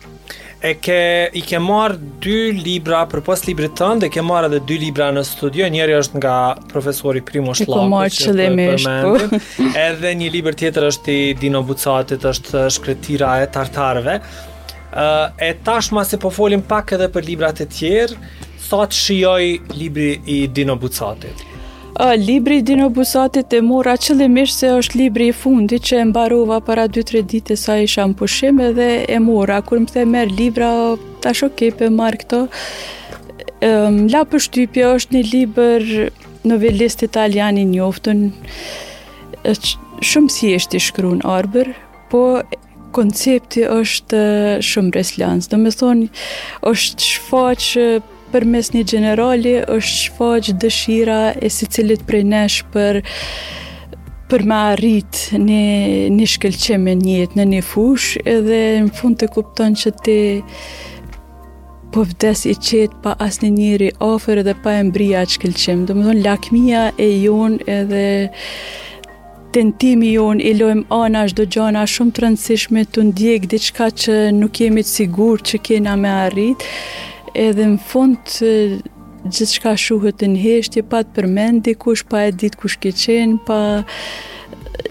e 0.60 0.74
ke 0.82 0.98
i 1.38 1.42
ke 1.46 1.58
marr 1.62 1.94
dy 2.22 2.50
libra 2.58 3.04
për 3.10 3.22
pas 3.28 3.44
librit 3.46 3.74
tënd 3.78 4.02
e 4.02 4.08
ke 4.10 4.22
marr 4.26 4.48
edhe 4.48 4.58
dy 4.66 4.78
libra 4.82 5.10
në 5.14 5.22
studio 5.28 5.68
njëri 5.70 5.94
është 6.00 6.18
nga 6.18 6.32
profesori 6.72 7.22
Primo 7.28 7.54
Shlaku 7.54 7.76
që 7.78 7.84
marr 7.92 8.14
çelëmish 8.18 8.88
po 8.88 9.40
edhe 9.86 10.14
një 10.22 10.32
libër 10.34 10.58
tjetër 10.64 10.88
është 10.90 11.14
i 11.14 11.32
Dino 11.44 11.62
Bucatit 11.68 12.26
është 12.32 12.64
shkretira 12.74 13.36
e 13.44 13.48
tartarëve 13.54 14.18
uh, 14.18 15.30
e 15.38 15.50
tashmë 15.68 16.06
se 16.10 16.18
po 16.26 16.34
folim 16.34 16.66
pak 16.74 16.96
edhe 16.98 17.10
për 17.14 17.30
librat 17.30 17.62
e 17.66 17.70
tjerë 17.78 18.18
sot 18.68 18.90
shijoj 18.98 19.52
libri 19.78 20.16
i 20.26 20.42
Dino 20.50 20.74
Bucatit 20.76 21.47
Libri 22.26 22.62
Dino 22.62 22.88
Busatit 22.94 23.48
të 23.50 23.60
mora 23.66 23.96
qëllimisht 23.98 24.60
se 24.62 24.68
është 24.78 24.98
libri 25.00 25.30
i 25.30 25.34
fundi 25.34 25.78
që 25.82 25.96
e 26.02 26.04
mbarova 26.12 26.60
para 26.62 26.84
2-3 26.88 27.22
dite 27.26 27.56
sa 27.56 27.76
isha 27.80 28.04
në 28.06 28.14
pushim 28.20 28.60
edhe 28.60 28.88
e 29.08 29.18
mora. 29.18 29.60
Kur 29.62 29.80
më 29.82 29.90
the 29.92 30.04
merë 30.06 30.36
libra, 30.38 30.68
ta 31.24 31.32
shoke 31.34 31.70
për 31.80 31.90
marë 31.90 32.20
këto. 32.22 32.40
La 34.12 34.22
për 34.30 34.40
shtypja 34.46 34.92
është 34.98 35.16
një 35.16 35.22
libër 35.32 35.84
novelist 36.46 37.02
italian 37.02 37.58
i 37.58 37.64
njoftën, 37.72 38.22
shumë 40.00 40.30
si 40.36 40.52
është 40.58 40.76
i 40.78 40.84
shkru 40.88 41.10
në 41.18 41.26
arber, 41.40 41.72
po 42.12 42.22
koncepti 42.96 43.66
është 43.66 44.22
shumë 44.64 44.94
breslans. 44.94 45.50
Do 45.50 45.58
me 45.60 45.74
thonë, 45.74 46.06
është 46.70 47.10
shfaqë 47.16 47.88
për 48.32 48.44
mes 48.52 48.70
një 48.74 48.82
generali 48.90 49.54
është 49.62 49.94
shfaq 49.94 50.16
faqë 50.18 50.54
dëshira 50.62 51.18
e 51.42 51.50
si 51.54 51.68
cilit 51.74 52.02
prej 52.08 52.22
nesh 52.28 52.58
për 52.74 52.98
për 54.28 54.42
me 54.44 54.56
arrit 54.74 55.22
një, 55.32 55.64
një 56.12 56.26
shkelqim 56.34 56.84
e 56.92 56.96
njët 57.00 57.36
në 57.38 57.46
një 57.54 57.60
fush 57.64 58.20
edhe 58.28 58.58
në 58.84 58.92
fund 58.98 59.18
të 59.22 59.30
kupton 59.36 59.76
që 59.80 59.92
ti 60.04 60.18
po 61.94 62.04
vdes 62.10 62.42
i 62.50 62.52
qetë 62.68 63.00
pa 63.06 63.14
as 63.26 63.40
një 63.40 63.50
njëri 63.56 63.88
ofër 64.04 64.42
edhe 64.42 64.54
pa 64.64 64.74
e 64.76 64.84
mbria 64.90 65.22
që 65.30 65.40
këllqim 65.46 65.86
do 65.88 65.96
më 65.96 66.10
dhënë 66.10 66.26
lakmia 66.28 66.82
e 67.00 67.08
jon 67.22 67.56
edhe 67.78 68.04
tentimi 69.56 70.12
jon 70.18 70.42
i 70.44 70.52
lojmë 70.58 70.84
ana 70.92 71.24
shdo 71.32 71.46
gjana 71.48 71.86
shumë 71.88 72.12
të 72.14 72.26
rëndësishme 72.26 72.82
të 72.92 73.06
ndjek 73.10 73.48
diçka 73.48 73.88
që 74.04 74.18
nuk 74.42 74.60
jemi 74.60 74.84
të 74.84 74.92
sigur 74.98 75.40
që 75.48 75.62
kena 75.70 75.96
me 76.02 76.12
arrit 76.28 76.68
edhe 77.36 77.66
në 77.74 77.78
fund 77.84 78.20
të 78.28 78.52
gjithë 79.28 79.50
shka 79.56 79.72
shuhët 79.80 80.22
në 80.24 80.38
heshtje, 80.40 80.82
pa 80.88 81.00
të 81.02 81.14
përmend 81.18 81.68
kush, 81.82 82.04
pa 82.08 82.26
e 82.28 82.32
ditë 82.40 82.60
kush 82.60 82.78
ke 82.80 82.92
qenë, 82.94 83.40
pa 83.48 83.60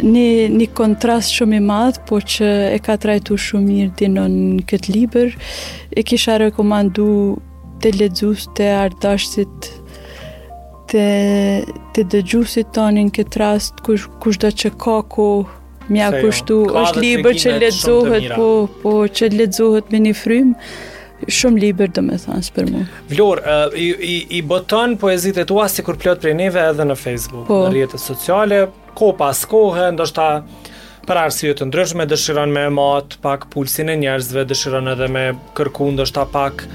një, 0.04 0.28
një 0.60 0.67
kontrast 0.78 1.32
shumë 1.38 1.58
i 1.58 1.63
madhë, 1.63 2.04
po 2.10 2.19
që 2.21 2.52
e 2.76 2.82
ka 2.84 2.97
trajtu 3.02 3.38
shumë 3.39 3.71
mirë 3.71 3.93
dinon 4.02 4.38
në 4.58 4.65
këtë 4.69 4.93
liber, 4.97 5.34
e 5.97 6.04
kisha 6.06 6.38
rekomandu 6.43 7.08
të 7.82 7.91
ledzus 8.00 8.47
të 8.58 8.69
ardashtit 8.84 9.71
të, 10.91 11.06
të 11.95 12.06
dëgjusit 12.13 12.73
tonë 12.78 13.08
në 13.08 13.15
këtë 13.17 13.41
rast, 13.41 13.80
kush, 13.86 14.10
kush 14.23 14.39
do 14.43 14.52
që 14.52 14.73
ka 14.82 15.00
ku 15.15 15.30
mja 15.88 16.12
jo, 16.17 16.21
kushtu, 16.26 16.58
është 16.76 17.00
liber 17.00 17.38
që 17.39 17.58
ledzuhet, 17.63 18.30
po, 18.36 18.50
po 18.84 18.95
që 19.08 19.32
ledzuhet 19.39 19.91
me 19.93 20.04
një 20.04 20.15
frymë, 20.19 20.71
shumë 21.25 21.62
liber 21.62 21.89
dhe 21.97 22.03
me 22.06 22.17
thash 22.21 22.51
për 22.56 22.67
mu. 22.71 22.84
Vlor, 23.12 23.39
uh, 23.41 23.71
i, 23.77 23.88
i, 23.89 24.17
i 24.38 24.41
botën 24.45 24.95
poezit 25.01 25.39
e 25.41 25.45
tua 25.49 25.65
si 25.71 25.82
kur 25.86 25.97
plot 25.99 26.21
prej 26.23 26.36
neve 26.38 26.62
edhe 26.69 26.86
në 26.86 26.97
Facebook, 26.99 27.47
po. 27.49 27.63
në 27.65 27.73
rjetët 27.75 28.03
sociale, 28.03 28.62
ko 28.97 29.12
pas 29.17 29.41
kohë, 29.49 29.89
ndoshta 29.97 30.27
për 31.08 31.21
arsye 31.23 31.53
të 31.58 31.69
ndryshme 31.69 32.06
dëshiron 32.12 32.51
me 32.53 32.67
matë, 32.75 33.17
pak 33.23 33.47
pulsin 33.53 33.89
e 33.89 33.95
njerëzve, 34.01 34.45
dëshiron 34.51 34.91
edhe 34.93 35.08
me 35.13 35.25
kërku 35.58 35.89
ndoshta 35.95 36.27
pak 36.34 36.67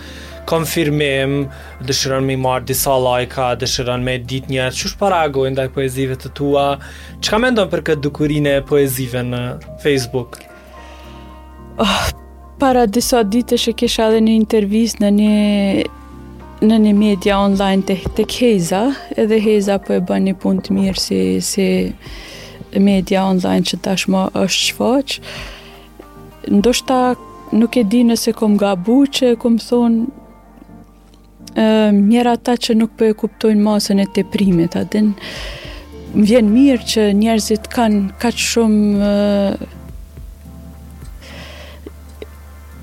konfirmim, 0.50 1.44
dëshiron 1.86 2.24
me 2.26 2.34
marr 2.36 2.64
disa 2.66 2.96
lajka, 2.98 3.52
like 3.52 3.60
dëshiron 3.62 4.02
me 4.02 4.16
ditë 4.18 4.50
njerëz 4.56 4.80
Që 4.80 4.90
shparagojnë 4.96 5.52
ndaj 5.54 5.68
poezive 5.76 6.16
të 6.18 6.32
tua. 6.40 6.64
Çka 7.22 7.38
mendon 7.44 7.70
për 7.72 7.84
këtë 7.90 8.02
dukurinë 8.08 8.56
e 8.58 8.64
poezive 8.72 9.22
në 9.28 9.44
Facebook? 9.84 10.40
Oh, 11.78 12.10
para 12.62 12.82
disa 12.94 13.22
dite 13.26 13.56
që 13.58 13.72
kisha 13.80 14.04
dhe 14.14 14.20
një 14.22 14.32
intervjis 14.38 14.92
në 15.02 15.08
një 15.16 15.38
në 16.62 16.76
një 16.84 16.92
media 16.98 17.38
online 17.42 17.82
të, 17.82 17.96
të 18.14 18.24
Keza 18.30 18.82
edhe 19.18 19.40
Keza 19.42 19.80
po 19.82 19.96
e 19.98 20.02
bën 20.06 20.22
një 20.28 20.34
pun 20.38 20.60
të 20.62 20.76
mirë 20.76 21.02
si, 21.02 21.18
si 21.42 21.90
media 22.78 23.24
online 23.32 23.66
që 23.66 23.80
tashma 23.82 24.22
është 24.44 24.62
shfaq 24.68 25.16
ndoshta 26.60 27.00
nuk 27.58 27.80
e 27.82 27.82
di 27.82 28.04
nëse 28.12 28.36
kom 28.38 28.54
gabu 28.62 29.00
që 29.18 29.32
e 29.34 29.40
kom 29.42 29.58
thonë 29.58 30.06
e 31.58 31.68
uh, 31.90 32.32
ata 32.36 32.54
që 32.64 32.78
nuk 32.78 32.94
po 32.96 33.10
e 33.10 33.16
kuptojnë 33.22 33.66
masën 33.66 34.04
e 34.06 34.06
teprimit, 34.22 34.78
atë 34.78 35.02
vjen 36.28 36.54
mirë 36.54 36.86
që 36.94 37.10
njerëzit 37.24 37.66
kanë 37.74 38.20
kaq 38.22 38.44
shumë 38.46 39.10
uh, 39.10 39.78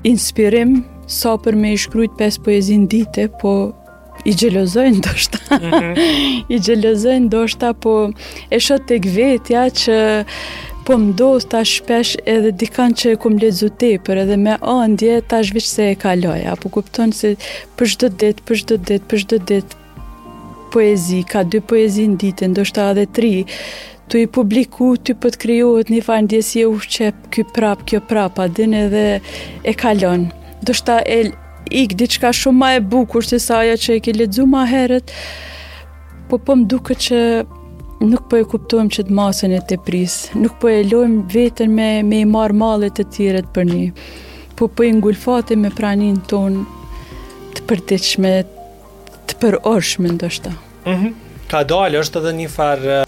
inspirim 0.04 0.84
sa 1.10 1.34
për 1.42 1.56
me 1.58 1.72
i 1.74 1.76
shkrujt 1.78 2.16
5 2.20 2.40
poezin 2.46 2.84
dite, 2.86 3.28
po 3.40 3.72
i 4.24 4.34
gjelozojnë 4.36 5.00
do 5.04 5.14
shta. 5.16 5.38
Mm 5.58 5.62
-hmm. 5.62 5.98
I 6.54 6.58
gjelozojnë 6.58 7.28
do 7.28 7.48
shta, 7.48 7.72
po 7.74 8.10
e 8.50 8.60
shot 8.60 8.82
të 8.88 8.98
gvetja 9.04 9.64
që 9.70 10.24
po 10.86 10.96
më 10.96 11.12
do 11.16 11.38
ta 11.50 11.64
shpesh 11.64 12.16
edhe 12.26 12.50
dikan 12.52 12.92
që 12.94 13.12
e 13.12 13.16
kom 13.16 13.38
zute 13.50 13.98
Për 14.06 14.16
edhe 14.22 14.36
me 14.36 14.56
andje 14.60 15.20
ta 15.20 15.44
shvish 15.44 15.66
se 15.68 15.90
e 15.90 15.94
kaloj, 15.94 16.44
apo 16.52 16.68
kupton 16.68 17.12
se 17.12 17.36
për 17.78 17.86
shdo 17.88 18.08
dit, 18.08 18.36
për 18.48 18.56
shdo 18.60 18.76
dit, 18.76 19.02
për 19.08 19.18
shdo 19.18 19.36
dit, 19.38 19.64
poezi, 20.72 21.22
ka 21.22 21.42
dy 21.44 21.60
poezi 21.60 22.08
në 22.08 22.16
ditë, 22.16 22.48
ndoshta 22.50 22.90
edhe 22.90 23.06
tri, 23.06 23.44
të 24.10 24.20
i 24.24 24.26
publiku, 24.26 24.88
po 24.94 25.02
të 25.06 25.14
i 25.14 25.18
pëtë 25.22 25.40
kryohet 25.44 25.90
një 25.92 26.00
fajnë 26.06 26.30
djesi 26.32 26.64
e 26.64 26.66
ushqep, 26.66 27.28
kjo 27.32 27.44
prap, 27.54 27.84
kjo 27.86 28.00
prap, 28.10 28.40
adin 28.42 28.74
edhe 28.74 29.02
e 29.62 29.74
kalon. 29.78 30.26
Do 30.66 30.74
shta 30.74 30.98
e 31.06 31.20
ikë 31.82 31.98
diçka 32.02 32.32
shumë 32.34 32.58
ma 32.58 32.72
e 32.74 32.80
bukur 32.82 33.22
se 33.24 33.38
saja 33.38 33.76
që 33.78 33.96
e 33.96 34.02
ke 34.08 34.14
ledzu 34.18 34.46
ma 34.50 34.64
heret, 34.66 35.12
po 36.28 36.38
po 36.38 36.56
më 36.58 36.66
duke 36.72 36.96
që 37.06 37.20
nuk 38.10 38.26
po 38.30 38.40
e 38.40 38.46
kuptojmë 38.50 38.90
që 38.96 39.04
të 39.10 39.14
masën 39.20 39.54
e 39.54 39.60
të 39.70 39.78
prisë, 39.86 40.34
nuk 40.42 40.58
po 40.62 40.72
e 40.72 40.80
lojmë 40.90 41.22
vetën 41.34 41.70
me, 41.78 41.90
me 42.02 42.24
i 42.24 42.26
marë 42.34 42.56
malet 42.64 43.02
e 43.02 43.06
tjiret 43.14 43.52
për 43.54 43.68
një, 43.70 43.84
po 44.58 44.66
po 44.68 44.86
i 44.86 44.90
ngulfate 44.98 45.54
me 45.56 45.70
pranin 45.76 46.16
ton 46.30 46.64
të 47.54 47.68
përteqme, 47.70 48.34
të 49.30 49.38
përorshme, 49.42 50.16
do 50.18 50.32
shta. 50.38 50.56
Mhm. 50.88 51.14
Ka 51.50 51.64
dalë 51.66 51.98
është 52.02 52.20
edhe 52.24 52.32
një 52.38 52.50
farë 52.56 52.98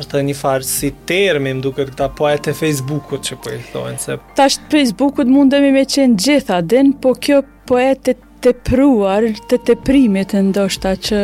është 0.00 0.20
një 0.26 0.34
farë 0.38 0.66
si 0.66 0.88
termi 1.08 1.52
më 1.52 1.62
duke 1.64 1.84
të 1.84 1.90
këta 1.92 2.06
po 2.16 2.28
e 2.30 2.36
të 2.40 2.54
Facebookut 2.56 3.24
që 3.28 3.36
po 3.44 3.52
i 3.52 3.58
thonë 3.72 3.98
se... 4.00 4.16
Ta 4.38 4.46
Facebookut 4.72 5.28
mundemi 5.28 5.72
me 5.74 5.82
qenë 5.88 6.16
gjitha 6.22 6.60
din, 6.64 6.94
po 7.02 7.12
kjo 7.16 7.42
po 7.68 7.80
e 7.82 7.90
të 7.98 8.14
të 8.42 8.50
pruar, 8.66 9.28
të 9.50 9.58
të 9.68 9.76
primit 9.86 10.32
ndoshta 10.34 10.96
që 11.06 11.18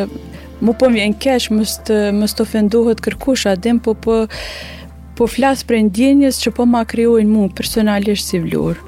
mu 0.62 0.74
po 0.78 0.86
mjenë 0.94 1.16
kesh, 1.22 1.48
mështë 1.54 1.96
mështë 2.18 2.44
ofenduhet 2.44 3.02
kërkusha 3.02 3.56
din, 3.62 3.80
po 3.82 3.96
po 4.04 4.20
po 5.18 5.26
flasë 5.26 5.66
për 5.66 5.78
e 5.78 5.80
ndjenjes 5.88 6.36
që 6.44 6.52
po 6.60 6.68
ma 6.76 6.84
kriojnë 6.86 7.32
mu 7.32 7.48
personalisht 7.58 8.28
si 8.30 8.38
vlurë. 8.44 8.84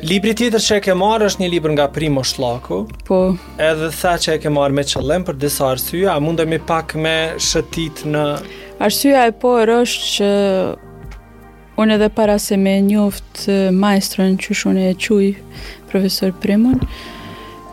Libri 0.00 0.32
tjetër 0.32 0.62
që 0.64 0.76
e 0.78 0.80
ke 0.84 0.92
marrë 0.96 1.26
është 1.28 1.42
një 1.42 1.46
libër 1.52 1.72
nga 1.74 1.84
Primo 1.92 2.22
Shlaku. 2.24 2.76
Po. 3.04 3.16
Edhe 3.60 3.88
tha 3.92 4.14
që 4.22 4.36
e 4.38 4.38
ke 4.40 4.48
marrë 4.52 4.76
me 4.78 4.82
qëllem 4.88 5.24
për 5.28 5.36
disa 5.42 5.66
arsye, 5.74 6.06
a 6.08 6.14
mundemi 6.24 6.56
pak 6.56 6.94
me 6.96 7.12
shëtit 7.36 8.00
në 8.08 8.22
Arsyeja 8.86 9.26
e 9.28 9.32
por 9.42 9.68
është 9.68 10.06
që 10.14 10.30
unë 11.82 11.98
edhe 11.98 12.08
para 12.16 12.38
se 12.40 12.56
me 12.56 12.78
njoft 12.86 13.42
majstrën 13.76 14.38
që 14.40 14.56
shune 14.62 14.86
e 14.88 14.94
quj 15.04 15.28
profesor 15.92 16.32
Primon, 16.40 16.78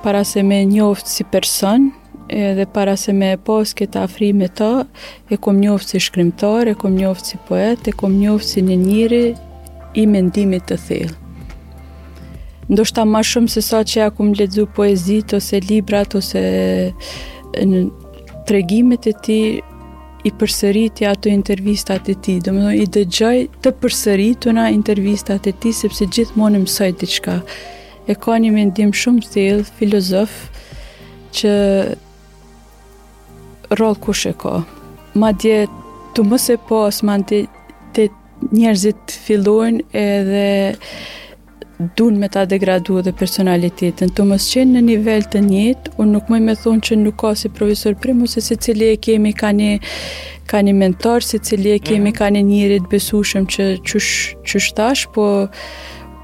para 0.04 0.26
se 0.28 0.44
me 0.44 0.58
njoft 0.68 1.08
si 1.08 1.24
person, 1.24 1.94
edhe 2.28 2.66
para 2.74 2.98
se 3.00 3.16
me 3.16 3.30
e 3.38 3.38
pos 3.40 3.72
këtë 3.80 4.04
afri 4.04 4.34
me 4.36 4.50
ta, 4.52 4.84
e 5.32 5.40
kom 5.48 5.62
njoft 5.64 5.94
si 5.96 6.04
shkrimtar, 6.04 6.68
e 6.74 6.76
kom 6.76 7.00
njoft 7.00 7.24
si 7.32 7.40
poet, 7.48 7.88
e 7.88 7.96
kom 7.96 8.20
njoft 8.20 8.52
si 8.52 8.66
një 8.68 8.78
njëri 8.84 9.24
i 10.04 10.06
mendimit 10.12 10.68
të 10.68 10.80
thellë 10.90 11.18
ndoshta 12.70 13.06
ma 13.08 13.22
shumë 13.24 13.52
se 13.54 13.62
sa 13.64 13.80
që 13.88 13.96
ja 14.02 14.08
kum 14.12 14.34
ledzu 14.36 14.66
poezit 14.76 15.34
ose 15.38 15.60
librat 15.70 16.16
ose 16.20 16.42
në 17.72 17.84
tregimet 18.48 19.08
e 19.08 19.14
ti 19.24 19.38
i 20.28 20.32
përsëriti 20.40 21.06
ato 21.08 21.30
intervistat 21.32 22.10
e 22.12 22.16
ti, 22.26 22.34
do 22.44 22.52
më 22.52 22.74
i 22.84 22.88
dëgjoj 22.92 23.38
të 23.64 23.72
përsërituna 23.82 24.66
intervistat 24.76 25.48
e 25.48 25.54
ti, 25.62 25.72
sepse 25.78 26.08
gjithë 26.12 26.36
më 26.40 26.50
në 26.54 26.64
mësoj 26.66 27.42
E 28.08 28.16
ka 28.16 28.38
një 28.40 28.52
mendim 28.56 28.94
shumë 28.96 29.22
thellë, 29.34 29.64
filozof, 29.78 30.32
që 31.36 31.52
rol 33.80 33.96
kush 34.00 34.30
e 34.30 34.32
ka. 34.32 34.64
Ma 35.20 35.34
dje 35.36 35.68
të 36.16 36.24
mëse 36.24 36.56
pas, 36.70 37.02
ma 37.04 37.18
dje 37.20 37.42
të 37.96 38.06
njerëzit 38.56 39.12
fillojnë 39.12 39.82
edhe 39.92 40.48
dun 41.96 42.18
me 42.18 42.28
ta 42.28 42.46
degradu 42.46 43.02
dhe 43.06 43.12
personalitetin, 43.14 44.10
të 44.10 44.24
mos 44.26 44.46
qenë 44.50 44.72
në 44.78 44.82
nivel 44.88 45.26
të 45.34 45.42
njëtë, 45.46 45.92
unë 46.02 46.12
nuk 46.16 46.30
mëj 46.34 46.42
me 46.48 46.56
thonë 46.62 46.86
që 46.90 46.96
nuk 47.04 47.18
ka 47.22 47.36
si 47.38 47.52
profesor 47.54 47.94
primu, 48.02 48.26
se 48.28 48.42
si 48.42 48.56
cili 48.58 48.88
e 48.96 48.98
kemi 48.98 49.34
ka 49.38 49.52
një, 49.54 49.76
ka 50.50 50.64
një 50.66 50.74
mentor, 50.74 51.22
si 51.22 51.38
cili 51.40 51.76
e 51.76 51.80
kemi 51.80 52.10
mhm. 52.10 52.18
ka 52.18 52.32
një 52.34 52.42
njërit 52.50 52.90
besushëm 52.94 53.46
që 53.54 53.68
qësh, 53.86 54.14
qësh 54.48 54.72
tash, 54.78 55.06
po 55.14 55.28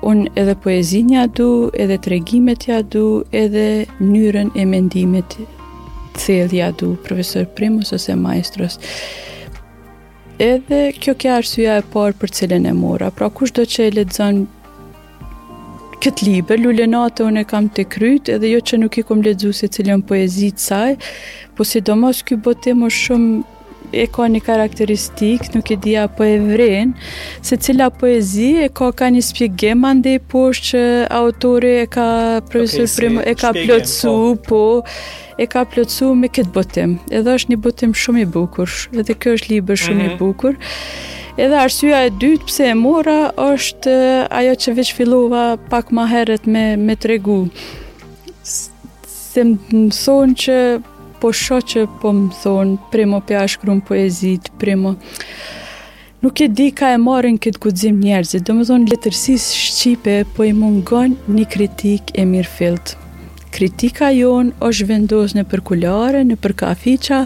unë 0.09 0.31
edhe 0.41 0.55
poezinja 0.63 1.27
du, 1.37 1.51
edhe 1.79 1.99
tregimet 2.07 2.65
ja 2.71 2.81
du, 2.83 3.05
edhe 3.31 3.67
njërën 4.01 4.49
e 4.57 4.65
mendimit 4.65 5.37
ja 6.29 6.69
du, 6.77 6.95
profesor 7.05 7.45
primus 7.57 7.91
ose 7.93 8.13
maestros. 8.15 8.77
Edhe 10.41 10.81
kjo 10.93 11.13
kja 11.21 11.35
arsua 11.41 11.77
e 11.81 11.85
parë 11.93 12.17
për 12.21 12.29
cilën 12.37 12.65
e 12.69 12.73
mora. 12.73 13.09
Pra 13.13 13.29
kush 13.33 13.53
do 13.57 13.65
që 13.65 13.87
e 13.87 13.91
ledzon 13.95 14.43
këtë 16.03 16.25
liber, 16.27 16.59
lulenate 16.59 17.23
unë 17.23 17.45
e 17.45 17.47
kam 17.47 17.69
të 17.71 17.85
kryt, 17.93 18.27
edhe 18.35 18.49
jo 18.51 18.59
që 18.67 18.79
nuk 18.81 18.97
i 18.99 19.03
kom 19.07 19.21
ledzu 19.23 19.53
se 19.55 19.69
cilën 19.71 20.01
poezi 20.07 20.49
saj, 20.59 20.97
po 21.55 21.63
si 21.67 21.79
do 21.79 21.95
mos 21.99 22.19
kjo 22.27 22.35
botim 22.43 22.81
o 22.83 22.89
shumë 22.91 23.51
e 24.03 24.07
ka 24.11 24.25
një 24.33 24.41
karakteristikë, 24.43 25.51
nuk 25.53 25.69
e 25.71 25.77
dija 25.85 26.07
po 26.17 26.25
e 26.25 26.39
vren, 26.41 26.91
se 27.45 27.55
cila 27.61 27.87
poezi 27.93 28.49
e 28.65 28.67
ka 28.79 28.89
ka 28.99 29.11
një 29.13 29.23
spjegim 29.29 29.85
ande 29.87 30.17
i 30.17 30.21
poshë 30.31 30.65
që 30.71 30.83
autore 31.19 31.73
e 31.85 31.87
ka 31.95 32.09
profesor 32.51 33.07
okay, 33.13 33.27
e 33.31 33.39
ka 33.39 33.53
plotsu, 33.63 34.15
po. 34.49 34.63
po, 34.83 35.33
e 35.39 35.47
ka 35.51 35.63
plotësu 35.71 36.11
me 36.19 36.31
këtë 36.35 36.53
botim. 36.57 36.97
Edhe 37.13 37.37
është 37.37 37.53
një 37.55 37.61
botim 37.63 37.95
shumë 37.95 38.25
i 38.25 38.29
bukur, 38.35 38.67
edhe 38.97 39.15
kjo 39.15 39.37
është 39.39 39.53
libe 39.55 39.79
shumë 39.85 39.95
mm 40.01 40.01
-hmm. 40.01 40.09
i 40.09 40.17
mhm. 40.17 40.23
bukur. 40.25 40.79
Edhe 41.33 41.57
arsyeja 41.57 42.03
e 42.05 42.11
dytë 42.21 42.45
pse 42.45 42.65
e 42.69 42.73
mora 42.77 43.15
është 43.41 43.93
ajo 44.37 44.51
që 44.65 44.73
veç 44.77 44.89
fillova 44.93 45.45
pak 45.71 45.87
më 45.89 46.03
herët 46.11 46.45
me 46.45 46.65
me 46.77 46.93
tregu. 46.93 47.47
Se 48.45 49.41
më 49.41 49.87
thon 49.97 50.35
që 50.37 50.57
po 51.23 51.31
shoh 51.33 51.65
që 51.73 51.87
po 52.03 52.11
më 52.13 52.27
thon 52.43 52.75
primo 52.93 53.17
pja 53.25 53.47
shkruan 53.49 53.81
poezit, 53.81 54.51
primo 54.61 54.93
nuk 56.23 56.39
e 56.39 56.47
di 56.53 56.69
ka 56.71 56.93
e 56.93 56.99
marrin 57.01 57.39
këtë 57.41 57.59
guxim 57.65 57.97
njerëzit. 58.05 58.45
Domethën 58.47 58.85
letërsisë 58.93 59.57
shqipe 59.65 60.17
po 60.35 60.45
i 60.45 60.53
mungon 60.53 61.17
një 61.33 61.47
kritik 61.55 62.13
e 62.13 62.27
mirëfillt. 62.29 62.93
Kritika 63.53 64.13
jon 64.13 64.53
është 64.69 64.85
vendosur 64.93 65.33
në 65.39 65.47
përkulare, 65.49 66.21
në 66.29 66.37
përkafiça, 66.45 67.25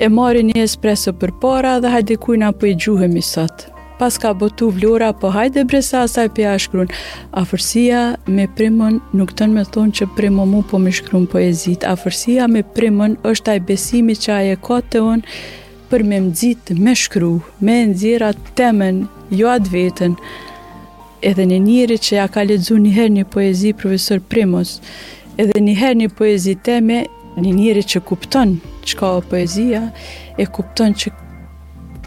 e 0.00 0.08
marri 0.08 0.40
një 0.48 0.62
espresso 0.64 1.12
për 1.20 1.32
para 1.42 1.74
dhe 1.82 1.90
hajde 1.92 2.16
kujna 2.24 2.48
për 2.54 2.60
po 2.62 2.68
i 2.70 2.76
gjuhemi 2.84 3.20
sot. 3.22 3.66
Pas 3.98 4.14
ka 4.16 4.30
botu 4.32 4.70
vlora, 4.72 5.10
po 5.12 5.28
hajde 5.28 5.66
bresa 5.68 6.04
asaj 6.06 6.30
për 6.36 6.46
a 6.48 6.54
shkrun. 6.62 6.88
A 7.36 7.42
fërsia 7.44 8.04
me 8.24 8.46
primën 8.56 8.96
nuk 9.12 9.34
tënë 9.36 9.56
me 9.58 9.64
thonë 9.74 9.92
që 9.98 10.06
primën 10.16 10.48
mu 10.54 10.62
po 10.70 10.80
me 10.80 10.92
shkrun 10.96 11.26
poezit. 11.28 11.84
A 11.84 11.92
fërsia 12.00 12.46
me 12.48 12.62
primën 12.76 13.18
është 13.28 13.52
aj 13.58 13.62
besimi 13.68 14.16
që 14.16 14.32
aje 14.38 14.56
ka 14.64 14.80
të 14.80 15.02
unë 15.10 15.36
për 15.92 16.06
me 16.08 16.22
mëzit 16.30 16.72
me 16.80 16.96
shkru, 16.96 17.34
me 17.60 17.76
nëzira 17.92 18.32
temen, 18.56 19.02
jo 19.34 19.52
atë 19.52 19.74
vetën, 19.74 20.16
edhe 21.28 21.44
një 21.52 21.60
njëri 21.68 22.00
që 22.06 22.20
ja 22.22 22.28
ka 22.32 22.46
ledzu 22.48 22.78
njëherë 22.80 23.18
një 23.18 23.28
poezi 23.34 23.74
profesor 23.82 24.22
Primus, 24.32 24.78
edhe 25.36 25.60
njëherë 25.60 26.00
një 26.04 26.12
poezi 26.16 26.56
teme, 26.70 27.02
një 27.36 27.52
njëri 27.58 27.82
që 27.92 28.00
kuptonë, 28.06 28.69
qka 28.94 29.10
o 29.16 29.20
poezia, 29.22 29.82
e 30.40 30.46
kupton 30.46 30.94
që 30.96 31.10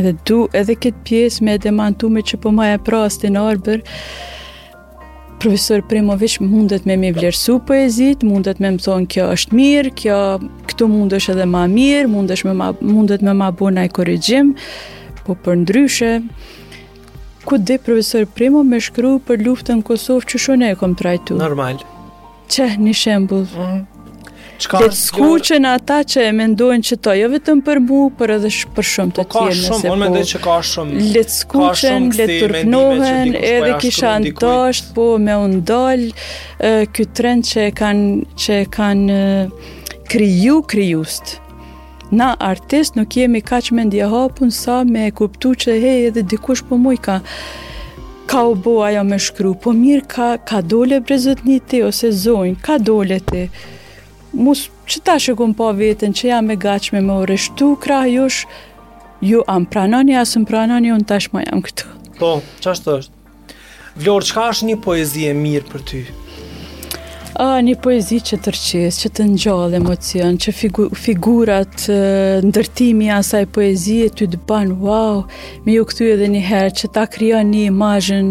Edhe 0.00 0.12
du, 0.26 0.38
edhe 0.52 0.74
këtë 0.74 1.02
pjesë 1.08 1.44
me 1.46 1.58
demantu 1.58 2.08
me 2.10 2.20
që 2.20 2.36
po 2.36 2.50
ma 2.50 2.72
e 2.72 2.78
prastin 2.78 3.32
në 3.34 3.42
arber, 3.50 3.80
profesor 5.38 5.82
Primović 5.88 6.38
mundet 6.40 6.86
me 6.86 6.96
mi 6.96 7.12
vlerësu 7.12 7.58
poezit, 7.66 8.22
mundet 8.22 8.60
me 8.60 8.70
më 8.70 8.78
thonë 8.84 9.06
kjo 9.12 9.24
është 9.34 9.54
mirë, 9.58 9.90
kjo, 10.00 10.18
këtu 10.68 10.88
mundesh 10.88 11.28
edhe 11.30 11.44
ma 11.46 11.66
mirë, 11.66 12.08
mundesh 12.08 12.44
më 12.44 12.72
mundet 12.80 13.22
me 13.22 13.32
ma 13.34 13.50
bu 13.50 13.68
i 13.70 13.88
korrigjim, 13.88 14.54
po 15.26 15.34
për 15.44 15.54
ndryshe, 15.56 16.12
ku 17.44 17.56
dhe 17.58 17.78
profesor 17.78 18.26
Primo 18.26 18.62
me 18.62 18.80
shkru 18.80 19.18
për 19.26 19.36
luftën 19.46 19.82
Kosovë 19.82 20.26
që 20.28 20.38
shone 20.38 20.70
e 20.70 20.74
kom 20.74 20.94
trajtu. 20.94 21.34
Normal. 21.36 21.72
Normal 21.72 21.93
që 22.54 22.66
një 22.78 22.92
shembul. 22.94 23.44
Mm. 23.58 23.82
Qka 24.64 24.78
dhe 24.84 25.58
të 25.58 25.58
ata 25.68 25.96
që 26.12 26.22
e 26.28 26.32
mendojnë 26.38 26.84
që 26.88 26.96
to, 27.02 27.12
jo 27.18 27.28
vetëm 27.32 27.60
për 27.66 27.80
mu, 27.82 28.02
për 28.16 28.32
edhe 28.36 28.50
sh 28.54 28.68
për 28.76 28.86
shumë 28.90 29.14
të 29.16 29.24
tjerë 29.32 29.56
nëse 29.56 29.64
shumë, 29.64 29.74
po. 29.74 29.78
Ka 29.80 29.86
shumë, 29.86 29.94
unë 29.94 30.04
me 30.04 30.20
po. 30.20 30.28
që 30.30 30.40
ka 30.44 30.58
shumë. 30.70 31.06
Le 31.16 31.22
të 31.22 31.34
skuqen, 31.36 32.06
le 32.18 32.28
të 32.30 33.08
edhe 33.50 33.72
kisha 33.82 34.12
në 34.22 34.32
tosht, 34.38 34.92
po 34.96 35.08
me 35.26 35.34
undoll 35.42 36.06
uh, 36.12 36.86
këtë 36.86 37.20
trend 37.20 37.50
që 37.50 37.64
e 37.66 37.74
kanë 37.82 38.12
që 38.46 38.60
kan, 38.78 39.04
kriju 40.14 40.62
krijust. 40.70 41.34
Na 42.14 42.32
artist 42.46 42.94
nuk 42.94 43.16
jemi 43.18 43.42
ka 43.42 43.58
që 43.64 43.74
me 43.74 43.88
ndje 43.88 44.06
hapun 44.12 44.54
sa 44.54 44.84
me 44.86 45.08
kuptu 45.10 45.56
që 45.64 45.78
hej 45.82 46.00
edhe 46.12 46.22
dikush 46.30 46.62
për 46.62 46.70
po 46.70 46.78
mu 46.84 46.92
i 46.94 47.00
ka 47.02 47.18
ka 48.26 48.44
u 48.44 48.54
bo 48.54 48.82
ajo 48.84 49.04
me 49.04 49.18
shkru, 49.18 49.54
po 49.58 49.72
mirë 49.76 50.06
ka, 50.08 50.28
ka 50.48 50.60
dole 50.62 51.00
brezët 51.00 51.42
një 51.46 51.58
ti, 51.68 51.82
ose 51.84 52.10
zonjë, 52.12 52.56
ka 52.64 52.78
dole 52.78 53.20
ti. 53.20 53.46
Mus, 54.34 54.66
që 54.90 55.02
ta 55.06 55.18
shëgum 55.22 55.52
po 55.58 55.68
vetën, 55.76 56.14
që 56.16 56.30
jam 56.30 56.50
e 56.50 56.56
gachme 56.64 57.02
me 57.04 57.18
oreshtu, 57.22 57.74
krahë 57.84 58.28
ju 59.28 59.44
am 59.48 59.66
pranani, 59.66 60.16
asë 60.22 60.42
më 60.44 60.46
pranani, 60.50 60.92
unë 60.96 61.06
tashma 61.08 61.44
jam 61.46 61.62
këtu. 61.64 61.84
Po, 62.18 62.38
që 62.64 62.70
ashtë 62.72 62.92
është? 62.98 63.20
Vlorë, 64.00 64.26
qëka 64.30 64.48
është 64.54 64.66
një 64.72 64.76
poezie 64.84 65.34
mirë 65.44 65.70
për 65.70 65.84
ty? 65.90 66.02
Po, 66.08 66.20
A, 67.34 67.58
një 67.66 67.74
poezi 67.82 68.20
që 68.22 68.36
të 68.44 68.52
rqis, 68.54 68.96
që 69.02 69.08
të 69.18 69.24
njallë 69.32 69.78
emocion, 69.80 70.36
që 70.38 70.52
figu, 70.54 70.84
figurat, 70.94 71.82
ndërtimi 72.46 73.08
asaj 73.10 73.48
poezie 73.56 74.06
ty 74.14 74.28
të 74.30 74.38
banë, 74.46 74.76
wow, 74.84 75.24
mi 75.66 75.74
ju 75.74 75.82
këtu 75.90 76.06
edhe 76.12 76.28
një 76.30 76.42
herë 76.46 76.74
që 76.78 76.90
ta 76.94 77.08
kryo 77.10 77.40
një 77.48 77.64
imajën 77.72 78.28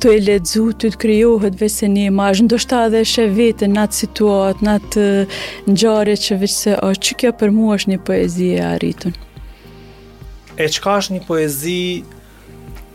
të 0.00 0.14
e 0.16 0.22
ledzu, 0.30 0.64
të 0.80 0.94
të 0.94 1.00
kryohet 1.02 1.60
vese 1.60 1.90
një 1.92 2.06
imajën, 2.08 2.48
do 2.48 2.56
shta 2.62 2.86
dhe 2.94 3.04
shë 3.04 3.26
vete 3.36 3.68
në 3.68 3.84
atë 3.84 4.00
situatë, 4.06 4.64
në 4.64 4.78
atë 4.80 5.06
njare 5.76 6.16
që 6.24 6.40
se, 6.56 6.78
o, 6.80 6.94
që 7.04 7.18
kjo 7.20 7.34
për 7.42 7.52
mu 7.58 7.68
është 7.76 7.92
një 7.92 8.00
poezi 8.08 8.48
e 8.56 8.64
arritën? 8.70 9.12
E 10.56 10.72
qka 10.72 10.96
është 11.02 11.18
një 11.18 11.24
poezi 11.28 11.78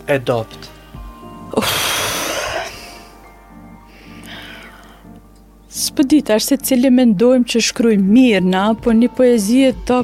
e 0.09 0.17
dopt? 0.25 0.71
Uff, 1.61 1.83
Së 5.75 6.03
ditë, 6.07 6.31
është 6.39 6.53
se 6.53 6.55
cili 6.69 6.87
me 6.95 7.03
ndojmë 7.09 7.49
që 7.51 7.59
shkruj 7.67 7.97
mirë 7.99 8.45
na, 8.47 8.61
po 8.79 8.93
një 8.95 9.09
poezie 9.17 9.73
të 9.89 9.97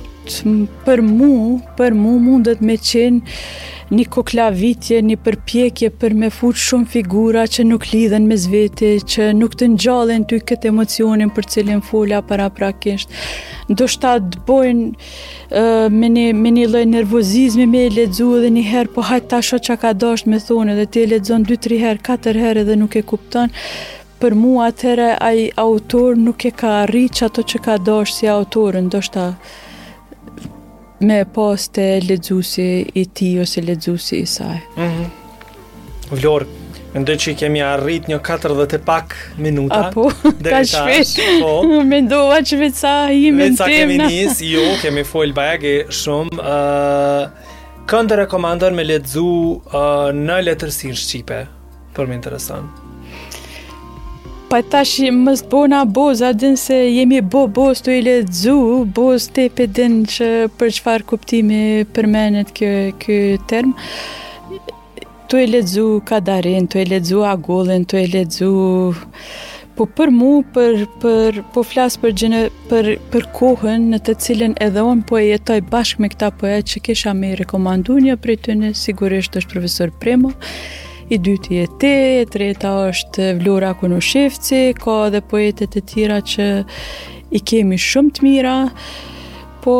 për 0.83 0.99
mu, 1.01 1.29
për 1.79 1.93
mu 1.97 2.17
mundet 2.21 2.59
me 2.59 2.75
qenë 2.75 3.37
një 3.91 4.03
koklavitje, 4.13 4.99
një 5.07 5.15
përpjekje 5.25 5.89
për 5.99 6.13
me 6.19 6.29
fut 6.31 6.59
shumë 6.59 6.91
figura 6.91 7.45
që 7.51 7.65
nuk 7.69 7.87
lidhen 7.93 8.27
me 8.27 8.35
zveti, 8.39 8.91
që 9.13 9.29
nuk 9.39 9.55
të 9.59 9.69
njallin 9.77 10.25
ty 10.31 10.41
këtë 10.47 10.73
emocionin 10.73 11.31
për 11.35 11.47
cilin 11.55 11.79
fulla 11.87 12.19
para 12.27 12.49
prakisht. 12.55 13.07
Ndo 13.71 13.87
shta 13.87 14.17
të 14.27 14.43
bojnë 14.47 15.65
me 15.95 16.11
një, 16.17 16.27
me 16.35 16.51
një 16.57 16.67
loj 16.73 16.83
nervozizmi 16.97 17.69
me 17.73 17.85
i 17.87 17.93
ledzu 17.95 18.27
edhe 18.41 18.51
një 18.59 18.67
herë, 18.73 18.91
po 18.97 19.07
hajtë 19.07 19.31
ta 19.31 19.39
shë 19.39 19.61
që 19.69 19.79
ka 19.85 19.95
dasht 20.03 20.27
me 20.27 20.43
thonë 20.43 20.75
edhe 20.75 20.89
ti 20.91 21.07
e 21.07 21.09
ledzonë 21.15 21.51
2-3 21.55 21.81
herë, 21.85 22.03
4 22.11 22.43
herë 22.47 22.67
edhe 22.67 22.79
nuk 22.83 22.99
e 22.99 23.05
kuptonë, 23.07 23.63
për 24.21 24.35
mua 24.37 24.67
atëre 24.69 25.07
ai 25.25 25.47
autor 25.59 26.15
nuk 26.21 26.45
e 26.45 26.51
ka 26.53 26.75
arrit 26.83 27.23
ato 27.25 27.41
që 27.43 27.61
ka 27.65 27.75
dosh 27.81 28.13
si 28.19 28.29
autor, 28.29 28.77
ndoshta 28.85 29.25
me 31.09 31.17
poste 31.33 31.87
lexuesi 32.05 32.67
i 33.01 33.07
tij 33.17 33.39
ose 33.43 33.63
lexuesi 33.65 34.19
i 34.21 34.25
saj. 34.29 34.57
Mhm. 34.77 35.01
Mm 35.05 35.09
Vlor, 36.11 36.43
mendoj 36.93 37.13
që 37.23 37.33
kemi 37.39 37.61
arrit 37.63 38.09
një 38.11 38.17
40 38.19 38.73
e 38.75 38.79
pak 38.83 39.13
minuta. 39.39 39.79
Apo, 39.87 40.09
ka 40.43 40.59
shpesh. 40.67 41.13
Po. 41.39 41.53
Mendova 41.93 42.41
që 42.43 42.59
vetë 42.65 42.75
sa 42.81 42.91
i 43.07 43.31
mendim. 43.31 43.55
Vetë 43.55 43.69
kemi 43.71 43.99
nis, 44.01 44.41
jo, 44.43 44.65
kemi 44.83 45.05
fol 45.07 45.31
bag 45.37 45.63
shumë. 45.87 46.35
ë 46.35 46.51
uh, 46.51 47.49
Kënd 47.91 48.11
rekomandon 48.19 48.75
me 48.75 48.83
lexu 48.83 49.23
uh, 49.55 50.11
në 50.13 50.41
letërsinë 50.51 50.99
shqipe? 50.99 51.41
Për 51.95 52.11
më 52.11 52.17
intereson. 52.19 52.67
ë 52.67 52.80
pa 54.51 54.59
tash 54.67 54.97
më 55.15 55.33
të 55.45 55.47
bona 55.51 55.77
boza 55.97 56.33
din 56.35 56.57
se 56.59 56.75
jemi 56.91 57.21
bo 57.23 57.45
boz 57.55 57.79
të 57.85 57.93
i 57.97 58.01
ledzu, 58.03 58.55
boz 58.97 59.29
të 59.31 59.45
i 59.63 59.67
din 59.77 59.93
që 60.13 60.27
për 60.59 60.73
qëfar 60.75 61.05
kuptimi 61.07 61.59
përmenet 61.95 62.49
kë, 62.57 62.73
kë 63.03 63.19
term, 63.47 63.71
të 65.31 65.39
i 65.45 65.47
ledzu 65.53 65.85
kadarin, 66.09 66.67
të 66.67 66.83
i 66.83 66.85
ledzu 66.91 67.23
agullin, 67.33 67.87
të 67.87 68.03
i 68.03 68.09
ledzu... 68.17 68.51
Po 69.79 69.85
për 69.97 70.09
mu, 70.11 70.33
për, 70.53 70.81
për, 71.01 71.37
po 71.55 71.61
flasë 71.65 72.01
për, 72.01 72.33
për, 72.69 72.89
për 73.13 73.27
kohën 73.37 73.87
në 73.93 74.01
të 74.05 74.17
cilin 74.21 74.53
edhe 74.61 74.83
onë 74.83 75.07
po 75.09 75.15
e 75.17 75.23
jetoj 75.29 75.61
bashkë 75.71 76.01
me 76.03 76.09
këta 76.11 76.27
poet 76.41 76.67
që 76.73 76.81
kisha 76.89 77.13
me 77.17 77.31
i 77.31 77.39
rekomandu 77.39 77.95
një 78.03 78.17
për 78.21 78.35
të 78.45 78.57
një, 78.59 78.73
sigurisht 78.75 79.39
është 79.39 79.53
profesor 79.55 79.95
Premo, 80.03 80.35
i 81.11 81.19
dyti 81.19 81.57
e 81.61 81.67
te, 81.79 81.95
e 82.23 82.27
treta 82.31 82.69
është 82.87 83.25
vlora 83.41 83.73
kënu 83.75 83.97
ka 84.83 84.97
dhe 85.11 85.19
poetet 85.21 85.75
e 85.75 85.81
tira 85.83 86.21
që 86.23 86.45
i 87.35 87.39
kemi 87.49 87.75
shumë 87.79 88.13
të 88.15 88.23
mira, 88.27 88.53
po, 89.63 89.75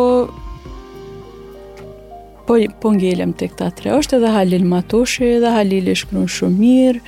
po, 2.48 2.58
po 2.84 2.92
ngelem 2.98 3.32
të 3.40 3.48
këta 3.54 3.70
tre, 3.80 3.94
është 3.96 4.20
edhe 4.20 4.34
Halil 4.36 4.66
Matoshe, 4.68 5.30
edhe 5.38 5.54
Halil 5.56 5.88
e 5.88 5.96
shkru 6.02 6.26
shumë 6.28 6.60
mirë, 6.66 7.04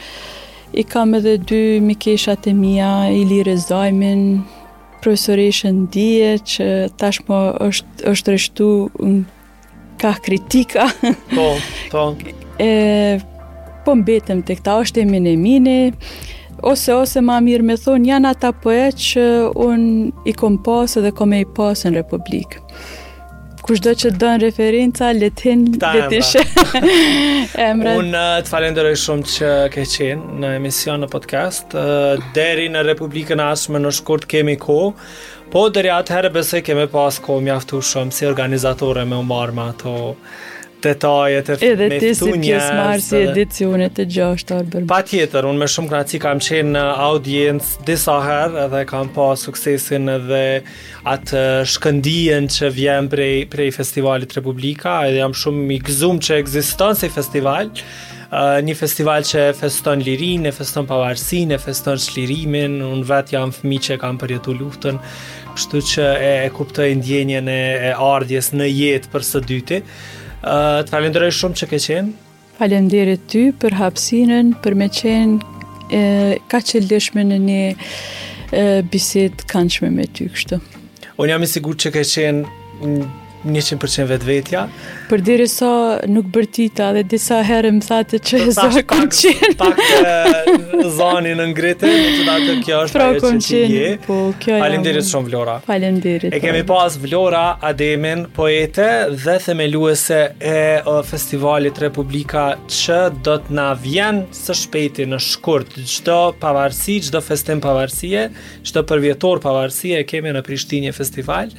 i 0.84 0.88
kam 0.90 1.12
edhe 1.20 1.36
dy 1.52 1.62
mikeshat 1.84 2.48
e 2.50 2.56
mija, 2.58 2.94
i 3.12 3.26
lire 3.30 3.58
zajmin, 3.60 4.40
profesoreshën 5.04 5.84
dje, 5.92 6.32
që 6.54 6.70
tashmo 6.96 7.44
është, 7.68 8.08
është 8.16 8.38
rështu 8.40 8.72
në 9.04 9.44
ka 10.02 10.16
kritika. 10.26 10.88
Po, 11.36 11.50
po 11.92 12.08
po 13.86 13.96
mbetëm 14.00 14.42
të 14.48 14.56
këta 14.62 14.78
është 14.84 15.04
e 15.04 15.06
mine 15.12 15.34
mine, 15.40 15.78
ose 16.64 16.94
ose 16.96 17.22
ma 17.26 17.40
mirë 17.44 17.66
me 17.68 17.78
thonë, 17.80 18.10
janë 18.14 18.32
ata 18.34 18.54
po 18.64 18.72
e 18.74 18.86
që 19.06 19.24
unë 19.68 20.28
i 20.32 20.36
kom 20.40 20.60
pasë 20.66 21.04
dhe 21.08 21.14
kom 21.18 21.34
e 21.36 21.42
i 21.46 21.50
pasë 21.58 21.92
në 21.92 22.00
Republikë. 22.04 22.62
Kushtë 23.64 23.84
do 23.88 23.92
që 24.02 24.10
të 24.20 24.30
referenca, 24.42 25.08
letin, 25.16 25.62
letishe 25.80 26.42
emrët. 27.68 27.96
Unë 27.96 28.10
uh, 28.12 28.40
të 28.44 28.52
falenderoj 28.52 28.98
shumë 29.00 29.30
që 29.34 29.52
ke 29.72 29.86
qenë 29.94 30.40
në 30.44 30.50
emision 30.58 31.00
në 31.06 31.08
podcast. 31.14 31.72
Uh, 31.80 32.18
deri 32.36 32.68
në 32.74 32.82
Republikën 32.90 33.40
Ashme 33.46 33.80
në 33.80 33.94
shkurt 33.96 34.28
kemi 34.32 34.58
ko, 34.60 34.92
po 35.54 35.68
dërja 35.72 36.00
atëherë 36.04 36.34
herë 36.34 36.42
bëse 36.42 36.90
pas 36.92 37.22
ko 37.24 37.40
mjaftu 37.46 37.80
shumë 37.94 38.12
si 38.20 38.28
organizatore 38.28 39.06
me 39.12 39.20
umarë 39.24 39.56
ma 39.60 39.70
të... 39.80 39.96
Ato 39.96 40.18
detajet 40.84 41.48
e 41.50 41.54
edhe 41.60 41.86
Edhe 41.90 42.00
ti 42.02 42.10
si 42.18 42.30
pjesmarësi 42.36 43.16
dhe... 43.16 43.26
edicionit 43.32 43.96
të 43.98 44.06
gjashtë 44.14 44.56
arbërbë. 44.60 44.88
Pa 44.92 45.00
tjetër, 45.08 45.48
unë 45.50 45.62
me 45.64 45.68
shumë 45.72 45.92
këna 45.92 46.22
kam 46.24 46.42
qenë 46.44 46.72
në 46.76 46.84
audiencë 47.08 47.86
disa 47.88 48.18
herë 48.26 48.64
edhe 48.68 48.84
kam 48.92 49.12
pa 49.16 49.28
suksesin 49.40 50.10
edhe 50.18 50.42
atë 51.16 51.44
shkëndijen 51.74 52.50
që 52.56 52.72
vjen 52.78 53.10
prej, 53.12 53.36
prej 53.54 53.70
festivalit 53.80 54.36
Republika 54.38 55.00
edhe 55.08 55.24
jam 55.24 55.36
shumë 55.44 55.78
i 55.78 55.80
gëzum 55.90 56.20
që 56.24 56.42
egziston 56.44 56.96
se 57.00 57.12
festival 57.14 57.72
një 58.64 58.74
festival 58.74 59.22
që 59.30 59.42
feston 59.54 60.00
lirin, 60.02 60.48
e 60.50 60.52
feston 60.58 60.88
pavarësin, 60.90 61.52
e 61.54 61.60
feston 61.62 62.00
shlirimin, 62.02 62.80
unë 62.82 63.04
vetë 63.06 63.36
jam 63.36 63.52
fëmi 63.54 63.78
që 63.86 64.00
kam 64.02 64.18
përjetu 64.18 64.56
luftën, 64.58 64.98
kështu 65.52 65.82
që 65.92 66.08
e, 66.16 66.32
e 66.48 66.50
kuptoj 66.58 66.88
ndjenjen 66.98 67.52
e, 67.54 67.60
e 67.92 67.94
ardjes 67.94 68.50
në 68.58 68.72
jetë 68.74 69.12
për 69.14 69.28
së 69.30 69.44
dyti, 69.52 69.82
Të 70.44 70.92
falenderoj 70.92 71.30
shumë 71.40 71.58
që 71.62 71.68
ke 71.72 71.80
qenë. 71.86 72.16
Falenderit 72.58 73.24
ty 73.32 73.44
për 73.64 73.78
hapsinën, 73.80 74.50
për 74.64 74.76
me 74.78 74.90
qenë 75.00 76.00
ka 76.52 76.60
që 76.70 76.82
lëshme 76.90 77.24
në 77.32 77.38
një 77.48 77.64
bisit 78.94 79.46
kanëshme 79.52 79.90
me 79.96 80.06
ty 80.18 80.28
kështu. 80.36 80.60
Unë 81.18 81.30
jam 81.32 81.46
i 81.46 81.50
sigur 81.54 81.78
që 81.80 81.92
ke 81.96 82.04
qenë 82.08 82.92
100% 83.44 84.08
vetë 84.08 84.28
vetja. 84.28 84.62
Për 85.10 85.24
diri 85.28 85.46
sa 85.52 85.58
so, 85.60 86.12
nuk 86.12 86.30
bërtita 86.34 86.92
dhe 86.96 87.02
disa 87.12 87.42
herë 87.46 87.72
më 87.76 87.88
thate 87.88 88.20
që 88.24 88.40
e 88.40 88.54
zonë 88.56 88.84
kënë 88.90 89.10
qenë. 89.18 89.50
Pak 89.60 89.82
të 89.82 90.86
zani 90.96 91.34
në 91.38 91.48
ngritë, 91.52 91.92
që 92.20 92.28
da 92.30 92.38
kjo 92.68 92.80
është 92.88 93.00
pra 93.00 93.10
ajo 93.12 93.34
që 93.44 93.62
ti 93.74 93.82
Po, 94.06 94.18
kjo 94.42 94.60
jam. 94.62 94.78
dirit 94.88 95.10
shumë 95.10 95.30
Vlora. 95.30 95.58
Falim 95.68 96.00
E 96.06 96.40
kemi 96.44 96.64
po. 96.64 96.76
pas 96.78 96.98
Vlora 97.06 97.44
Ademin, 97.70 98.26
poete 98.36 98.88
dhe 99.24 99.38
themeluese 99.44 100.22
e 100.40 100.58
festivalit 101.08 101.80
Republika 101.84 102.48
që 102.68 103.02
do 103.24 103.38
të 103.44 103.54
na 103.60 103.72
vjen 103.84 104.24
së 104.36 104.56
shpeti 104.62 105.06
në 105.12 105.20
shkurt. 105.22 105.76
Gjdo 105.84 106.18
pavarësi, 106.40 107.00
gjdo 107.10 107.20
festim 107.22 107.62
pavarësie, 107.64 108.28
gjdo 108.64 108.86
përvjetor 108.90 109.44
pavarësie 109.44 110.00
e 110.02 110.08
kemi 110.08 110.32
në 110.36 110.46
Prishtinje 110.48 110.94
Festival 110.96 111.52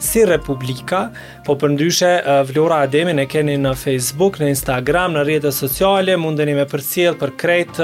si 0.00 0.24
Republika, 0.24 1.10
po 1.46 1.54
përndyshe 1.60 2.08
Vlora 2.48 2.78
Ademi 2.86 3.12
ne 3.14 3.26
keni 3.28 3.58
në 3.60 3.74
Facebook, 3.78 4.38
në 4.40 4.48
Instagram, 4.54 5.14
në 5.18 5.24
rrjetet 5.26 5.54
sociale, 5.56 6.16
mundeni 6.16 6.56
me 6.56 6.64
përcjell 6.70 7.18
për 7.20 7.34
krejt 7.42 7.82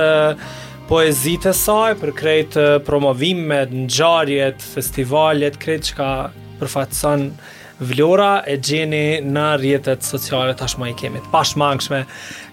poezit 0.89 1.45
e 1.51 1.53
saj, 1.57 1.99
për 2.01 2.15
krejt 2.17 2.57
promovimet, 2.89 3.75
ngjarjet, 3.85 4.65
festivalet, 4.75 5.59
krejt 5.61 5.91
që 5.91 5.99
ka 6.01 6.11
uh, 6.57 7.31
Vlora 7.77 8.41
e 8.49 8.55
gjeni 8.57 9.21
në 9.21 9.43
rjetet 9.61 10.05
sociale 10.07 10.55
tashma 10.57 10.89
i 10.89 10.95
kemi 10.97 11.21
të 11.21 11.29
pashmangshme 11.33 12.05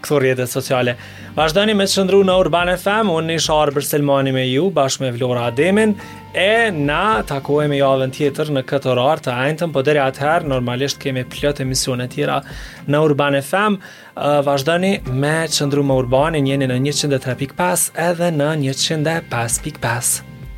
këto 0.04 0.18
rjetet 0.20 0.52
sociale. 0.52 0.98
Vazhdojni 1.38 1.76
me 1.80 1.86
të 1.88 1.94
shëndru 1.94 2.20
në 2.28 2.36
Urban 2.42 2.72
FM, 2.76 3.08
unë 3.14 3.32
një 3.38 3.44
shorë 3.46 3.74
për 3.78 3.88
Selmani 3.88 4.34
me 4.36 4.44
ju, 4.50 4.66
bashkë 4.76 5.06
me 5.06 5.12
Vlora 5.16 5.46
Ademin, 5.52 5.94
e 6.36 6.50
na 6.76 7.22
takojme 7.30 7.78
javën 7.80 8.12
tjetër 8.18 8.52
në 8.58 8.66
këtë 8.68 8.92
orar 8.98 9.24
të 9.24 9.38
ajntëm, 9.48 9.72
po 9.76 9.86
dere 9.88 10.04
atëherë 10.10 10.52
normalisht 10.52 11.00
kemi 11.06 11.24
plët 11.32 11.64
emisionet 11.64 12.12
tjera 12.18 12.42
në 12.90 13.04
Urban 13.08 13.40
FM, 13.40 13.80
vazhdojni 14.50 14.98
me 15.24 15.38
të 15.48 15.62
shëndru 15.62 15.88
me 15.88 16.00
Urbanin, 16.04 16.52
në 16.68 16.92
103.5 16.92 17.90
edhe 18.12 18.32
në 18.36 18.52
105.5. 18.68 20.33